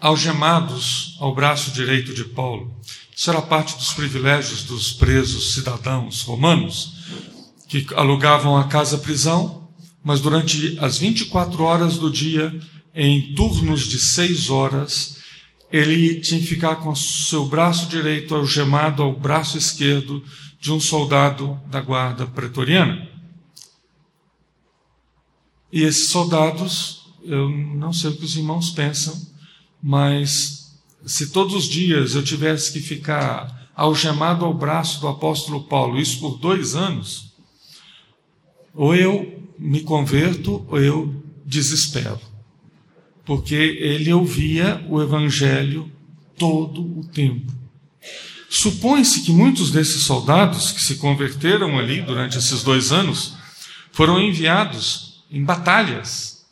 algemados 0.00 1.16
ao 1.18 1.34
braço 1.34 1.72
direito 1.72 2.14
de 2.14 2.24
Paulo. 2.24 2.78
Isso 3.14 3.30
era 3.30 3.42
parte 3.42 3.74
dos 3.76 3.92
privilégios 3.94 4.62
dos 4.62 4.92
presos 4.92 5.54
cidadãos 5.54 6.22
romanos, 6.22 6.94
que 7.66 7.86
alugavam 7.94 8.56
a 8.56 8.68
casa-prisão, 8.68 9.68
mas 10.04 10.20
durante 10.20 10.78
as 10.80 10.98
24 10.98 11.62
horas 11.64 11.98
do 11.98 12.10
dia, 12.10 12.54
em 12.94 13.34
turnos 13.34 13.88
de 13.88 13.98
seis 13.98 14.48
horas, 14.50 15.15
ele 15.76 16.20
tinha 16.20 16.40
que 16.40 16.46
ficar 16.46 16.76
com 16.76 16.90
o 16.90 16.96
seu 16.96 17.46
braço 17.46 17.86
direito 17.86 18.34
algemado 18.34 19.02
ao 19.02 19.12
braço 19.12 19.58
esquerdo 19.58 20.22
de 20.60 20.72
um 20.72 20.80
soldado 20.80 21.60
da 21.66 21.80
guarda 21.80 22.26
pretoriana. 22.26 23.08
E 25.72 25.82
esses 25.82 26.08
soldados 26.08 27.06
eu 27.26 27.50
não 27.50 27.92
sei 27.92 28.10
o 28.10 28.16
que 28.16 28.24
os 28.24 28.36
irmãos 28.36 28.70
pensam, 28.70 29.20
mas 29.82 30.78
se 31.04 31.30
todos 31.30 31.54
os 31.54 31.64
dias 31.64 32.14
eu 32.14 32.22
tivesse 32.22 32.72
que 32.72 32.80
ficar 32.80 33.68
algemado 33.74 34.44
ao 34.44 34.54
braço 34.54 35.00
do 35.00 35.08
apóstolo 35.08 35.64
Paulo, 35.64 35.98
isso 35.98 36.20
por 36.20 36.38
dois 36.38 36.74
anos, 36.74 37.34
ou 38.74 38.94
eu 38.94 39.42
me 39.58 39.80
converto 39.80 40.64
ou 40.68 40.80
eu 40.80 41.22
desespero, 41.44 42.20
porque 43.26 43.54
ele 43.54 44.12
ouvia 44.12 44.82
o 44.88 45.02
evangelho 45.02 45.90
todo 46.38 46.80
o 46.80 47.04
tempo. 47.04 47.52
Supõe-se 48.48 49.22
que 49.22 49.32
muitos 49.32 49.72
desses 49.72 50.04
soldados 50.04 50.70
que 50.70 50.80
se 50.80 50.94
converteram 50.94 51.76
ali 51.76 52.00
durante 52.00 52.38
esses 52.38 52.62
dois 52.62 52.92
anos 52.92 53.36
foram 53.90 54.20
enviados 54.20 55.24
em 55.30 55.44
batalhas 55.44 56.46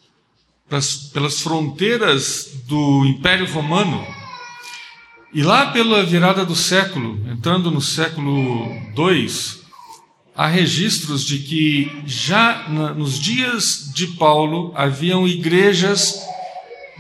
pelas 1.13 1.41
fronteiras 1.41 2.51
do 2.67 3.07
Império 3.07 3.51
Romano. 3.51 4.05
E 5.33 5.43
lá 5.43 5.67
pela 5.71 6.05
virada 6.05 6.45
do 6.45 6.57
século, 6.57 7.21
entrando 7.31 7.71
no 7.71 7.81
século 7.81 8.67
II, 8.97 9.29
há 10.35 10.49
registros 10.49 11.25
de 11.25 11.39
que 11.39 12.03
já 12.07 12.69
nos 12.69 13.21
dias 13.21 13.91
de 13.95 14.09
Paulo 14.09 14.73
haviam 14.75 15.27
igrejas 15.29 16.34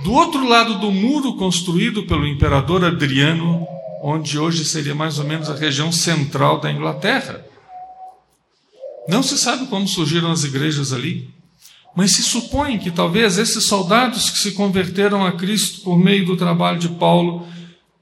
do 0.03 0.13
outro 0.13 0.47
lado 0.47 0.79
do 0.79 0.91
muro 0.91 1.37
construído 1.37 2.05
pelo 2.05 2.27
imperador 2.27 2.85
Adriano, 2.85 3.67
onde 4.03 4.39
hoje 4.39 4.65
seria 4.65 4.95
mais 4.95 5.19
ou 5.19 5.25
menos 5.25 5.49
a 5.49 5.55
região 5.55 5.93
central 5.93 6.61
da 6.61 6.71
Inglaterra. 6.71 7.45
Não 9.09 9.23
se 9.23 9.39
sabe 9.39 9.67
como 9.67 9.87
surgiram 9.87 10.31
as 10.31 10.45
igrejas 10.45 10.93
ali. 10.93 11.33
Mas 11.97 12.13
se 12.13 12.23
supõe 12.23 12.79
que 12.79 12.91
talvez 12.91 13.39
esses 13.39 13.67
soldados 13.67 14.29
que 14.29 14.39
se 14.39 14.53
converteram 14.53 15.25
a 15.25 15.33
Cristo 15.33 15.83
por 15.83 15.97
meio 15.97 16.27
do 16.27 16.37
trabalho 16.37 16.79
de 16.79 16.89
Paulo 16.89 17.47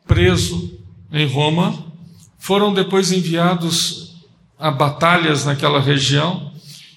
preso 0.06 0.78
em 1.12 1.26
Roma, 1.26 1.92
foram 2.38 2.72
depois 2.72 3.12
enviados 3.12 4.16
a 4.58 4.70
batalhas 4.70 5.44
naquela 5.44 5.80
região 5.80 6.52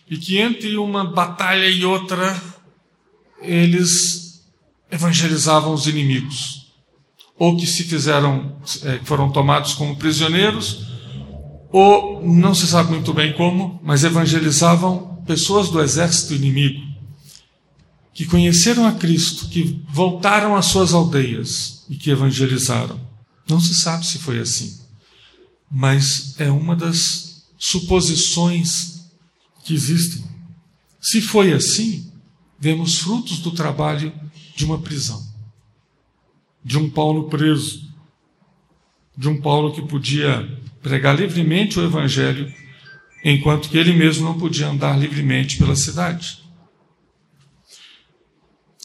e 0.10 0.18
que 0.18 0.38
entre 0.38 0.78
uma 0.78 1.04
batalha 1.04 1.68
e 1.68 1.84
outra 1.84 2.42
eles 3.42 4.35
evangelizavam 4.92 5.74
os 5.74 5.88
inimigos, 5.88 6.74
ou 7.38 7.58
que 7.58 7.68
se 7.68 7.84
fizeram, 7.84 8.58
é, 8.84 9.00
foram 9.04 9.32
tomados 9.32 9.74
como 9.74 9.96
prisioneiros, 9.98 10.86
ou 11.72 12.26
não 12.26 12.56
se 12.56 12.68
sabe 12.68 12.92
muito 12.92 13.14
bem 13.14 13.34
como, 13.34 13.80
mas 13.84 14.04
evangelizavam 14.04 15.24
pessoas 15.26 15.70
do 15.70 15.82
exército 15.82 16.34
inimigo 16.34 16.96
que 18.16 18.26
conheceram 18.26 18.88
a 18.88 18.94
Cristo, 18.94 19.50
que 19.50 19.84
voltaram 19.90 20.56
às 20.56 20.68
suas 20.68 20.94
aldeias 20.94 21.84
e 21.90 21.98
que 21.98 22.10
evangelizaram. 22.10 22.98
Não 23.48 23.60
se 23.60 23.76
sabe 23.76 24.08
se 24.08 24.20
foi 24.20 24.40
assim, 24.40 24.80
mas 25.70 26.34
é 26.40 26.50
uma 26.50 26.78
das 26.78 27.44
suposições 27.58 29.02
que 29.66 29.74
existem. 29.74 30.24
Se 31.02 31.20
foi 31.20 31.52
assim, 31.52 32.10
vemos 32.58 33.00
frutos 33.00 33.40
do 33.40 33.52
trabalho 33.52 34.14
de 34.56 34.66
uma 34.66 34.80
prisão, 34.80 35.22
de 36.64 36.78
um 36.78 36.90
Paulo 36.90 37.30
preso, 37.30 37.94
de 39.18 39.28
um 39.28 39.40
Paulo 39.40 39.74
que 39.74 39.82
podia 39.82 40.48
pregar 40.82 41.16
livremente 41.16 41.80
o 41.80 41.84
Evangelho, 41.84 42.52
enquanto 43.24 43.70
que 43.70 43.78
ele 43.78 43.94
mesmo 43.94 44.24
não 44.24 44.38
podia 44.38 44.68
andar 44.68 44.98
livremente 44.98 45.58
pela 45.58 45.76
cidade. 45.76 46.44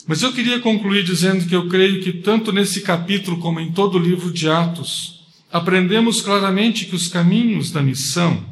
Mas 0.07 0.23
eu 0.23 0.33
queria 0.33 0.59
concluir 0.59 1.05
dizendo 1.05 1.47
que 1.47 1.55
eu 1.55 1.69
creio 1.69 2.03
que, 2.03 2.13
tanto 2.13 2.51
nesse 2.51 2.81
capítulo 2.81 3.39
como 3.39 3.61
em 3.61 3.71
todo 3.71 3.97
o 3.97 4.03
livro 4.03 4.33
de 4.33 4.49
Atos, 4.49 5.21
aprendemos 5.53 6.21
claramente 6.21 6.87
que 6.87 6.97
os 6.97 7.07
caminhos 7.07 7.71
da 7.71 7.83
missão 7.83 8.45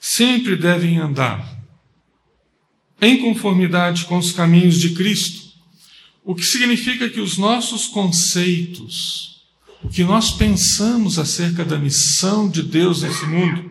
sempre 0.00 0.56
devem 0.56 0.98
andar 0.98 1.58
em 3.00 3.18
conformidade 3.18 4.04
com 4.06 4.18
os 4.18 4.32
caminhos 4.32 4.78
de 4.78 4.90
Cristo, 4.94 5.47
o 6.28 6.34
que 6.34 6.44
significa 6.44 7.08
que 7.08 7.22
os 7.22 7.38
nossos 7.38 7.86
conceitos, 7.86 9.46
o 9.82 9.88
que 9.88 10.04
nós 10.04 10.30
pensamos 10.30 11.18
acerca 11.18 11.64
da 11.64 11.78
missão 11.78 12.50
de 12.50 12.62
Deus 12.62 13.00
nesse 13.00 13.24
mundo, 13.24 13.70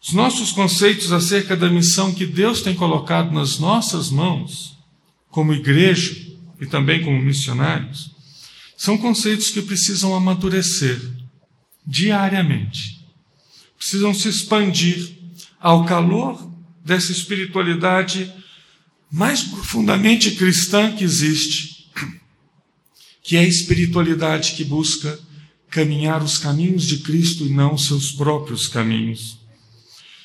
os 0.00 0.14
nossos 0.14 0.52
conceitos 0.52 1.12
acerca 1.12 1.54
da 1.54 1.68
missão 1.68 2.14
que 2.14 2.24
Deus 2.24 2.62
tem 2.62 2.74
colocado 2.74 3.30
nas 3.30 3.58
nossas 3.58 4.08
mãos, 4.08 4.74
como 5.28 5.52
igreja 5.52 6.16
e 6.58 6.64
também 6.64 7.04
como 7.04 7.20
missionários, 7.20 8.10
são 8.74 8.96
conceitos 8.96 9.50
que 9.50 9.60
precisam 9.60 10.14
amadurecer 10.14 10.98
diariamente, 11.86 13.06
precisam 13.76 14.14
se 14.14 14.30
expandir 14.30 15.14
ao 15.60 15.84
calor 15.84 16.50
dessa 16.82 17.12
espiritualidade 17.12 18.32
mais 19.12 19.42
profundamente 19.42 20.30
cristã 20.30 20.90
que 20.90 21.04
existe, 21.04 21.86
que 23.22 23.36
é 23.36 23.40
a 23.40 23.46
espiritualidade 23.46 24.52
que 24.52 24.64
busca 24.64 25.18
caminhar 25.68 26.22
os 26.22 26.38
caminhos 26.38 26.86
de 26.86 26.98
Cristo 26.98 27.44
e 27.44 27.50
não 27.50 27.76
seus 27.76 28.10
próprios 28.10 28.68
caminhos. 28.68 29.38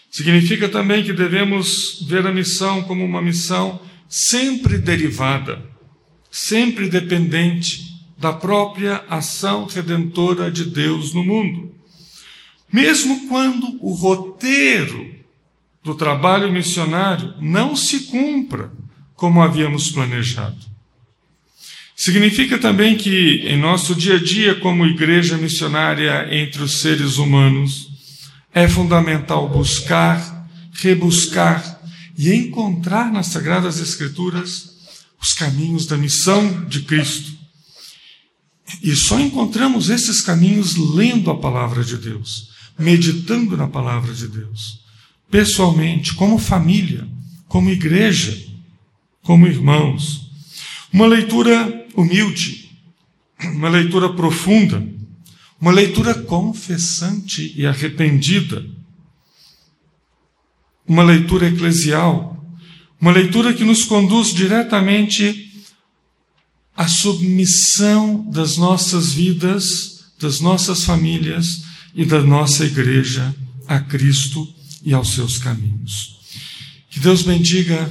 Significa 0.10 0.70
também 0.70 1.04
que 1.04 1.12
devemos 1.12 2.06
ver 2.08 2.26
a 2.26 2.32
missão 2.32 2.82
como 2.84 3.04
uma 3.04 3.22
missão 3.22 3.82
sempre 4.08 4.78
derivada, 4.78 5.62
sempre 6.32 6.90
dependente 6.90 7.88
da 8.18 8.32
própria 8.32 9.04
ação 9.10 9.66
redentora 9.66 10.50
de 10.50 10.64
Deus 10.64 11.14
no 11.14 11.26
mundo. 11.26 11.76
Mesmo 12.72 13.28
quando 13.28 13.78
o 13.82 13.94
roteiro 13.94 15.17
do 15.88 15.96
trabalho 15.96 16.52
missionário 16.52 17.34
não 17.40 17.74
se 17.74 18.02
cumpra 18.02 18.70
como 19.16 19.42
havíamos 19.42 19.90
planejado. 19.90 20.58
Significa 21.96 22.58
também 22.58 22.98
que 22.98 23.42
em 23.48 23.58
nosso 23.58 23.96
dia 23.96 24.16
a 24.16 24.24
dia, 24.24 24.56
como 24.56 24.86
igreja 24.86 25.38
missionária 25.38 26.28
entre 26.30 26.62
os 26.62 26.82
seres 26.82 27.18
humanos, 27.18 27.88
é 28.54 28.68
fundamental 28.68 29.48
buscar, 29.48 30.50
rebuscar 30.74 31.80
e 32.18 32.34
encontrar 32.34 33.10
nas 33.10 33.28
Sagradas 33.28 33.80
Escrituras 33.80 34.76
os 35.22 35.34
caminhos 35.34 35.86
da 35.86 35.98
missão 35.98 36.66
de 36.66 36.82
Cristo. 36.82 37.32
E 38.84 38.94
só 38.94 39.18
encontramos 39.22 39.90
esses 39.90 40.20
caminhos 40.20 40.76
lendo 40.76 41.32
a 41.32 41.40
palavra 41.40 41.82
de 41.82 41.96
Deus, 41.96 42.50
meditando 42.78 43.56
na 43.56 43.68
palavra 43.68 44.14
de 44.14 44.28
Deus, 44.28 44.86
pessoalmente, 45.30 46.14
como 46.14 46.38
família, 46.38 47.08
como 47.48 47.70
igreja, 47.70 48.38
como 49.22 49.48
irmãos. 49.48 50.32
Uma 50.92 51.06
leitura 51.06 51.88
humilde, 51.96 52.70
uma 53.44 53.70
leitura 53.70 54.14
profunda, 54.14 54.84
uma 55.60 55.72
leitura 55.72 56.14
confessante 56.14 57.54
e 57.56 57.66
arrependida. 57.66 58.66
Uma 60.88 61.04
leitura 61.04 61.48
eclesial. 61.48 62.34
Uma 63.02 63.12
leitura 63.12 63.54
que 63.54 63.64
nos 63.64 63.84
conduz 63.84 64.34
diretamente 64.34 65.52
à 66.76 66.88
submissão 66.88 68.24
das 68.30 68.56
nossas 68.56 69.12
vidas, 69.12 70.06
das 70.20 70.40
nossas 70.40 70.84
famílias 70.84 71.64
e 71.94 72.06
da 72.06 72.22
nossa 72.22 72.64
igreja 72.64 73.36
a 73.68 73.80
Cristo 73.80 74.48
e 74.84 74.94
aos 74.94 75.14
seus 75.14 75.38
caminhos. 75.38 76.18
Que 76.90 77.00
Deus 77.00 77.24
bendiga 77.24 77.90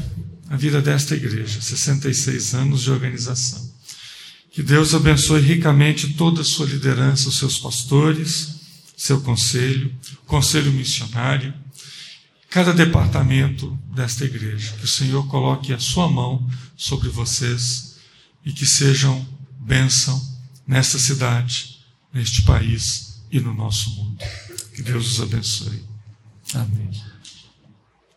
a 0.49 0.57
vida 0.57 0.81
desta 0.81 1.15
igreja, 1.15 1.61
66 1.61 2.55
anos 2.55 2.83
de 2.83 2.91
organização. 2.91 3.65
Que 4.51 4.63
Deus 4.63 4.95
abençoe 4.95 5.41
ricamente 5.41 6.15
toda 6.15 6.41
a 6.41 6.45
sua 6.45 6.67
liderança, 6.67 7.29
os 7.29 7.37
seus 7.39 7.59
pastores, 7.59 8.57
seu 8.97 9.21
conselho, 9.21 9.95
conselho 10.27 10.73
missionário, 10.73 11.53
cada 12.49 12.73
departamento 12.73 13.79
desta 13.95 14.25
igreja. 14.25 14.73
Que 14.79 14.85
o 14.85 14.89
Senhor 14.89 15.27
coloque 15.29 15.73
a 15.73 15.79
sua 15.79 16.09
mão 16.09 16.49
sobre 16.77 17.09
vocês 17.11 17.97
e 18.45 18.53
que 18.53 18.65
sejam 18.65 19.27
bênção 19.61 20.21
nesta 20.67 20.99
cidade, 20.99 21.81
neste 22.13 22.43
país 22.43 23.21
e 23.31 23.41
no 23.41 23.53
nosso 23.53 23.91
mundo. 23.91 24.25
Que 24.75 24.83
Deus 24.83 25.13
os 25.13 25.21
abençoe. 25.21 25.96
Amém. 26.55 27.16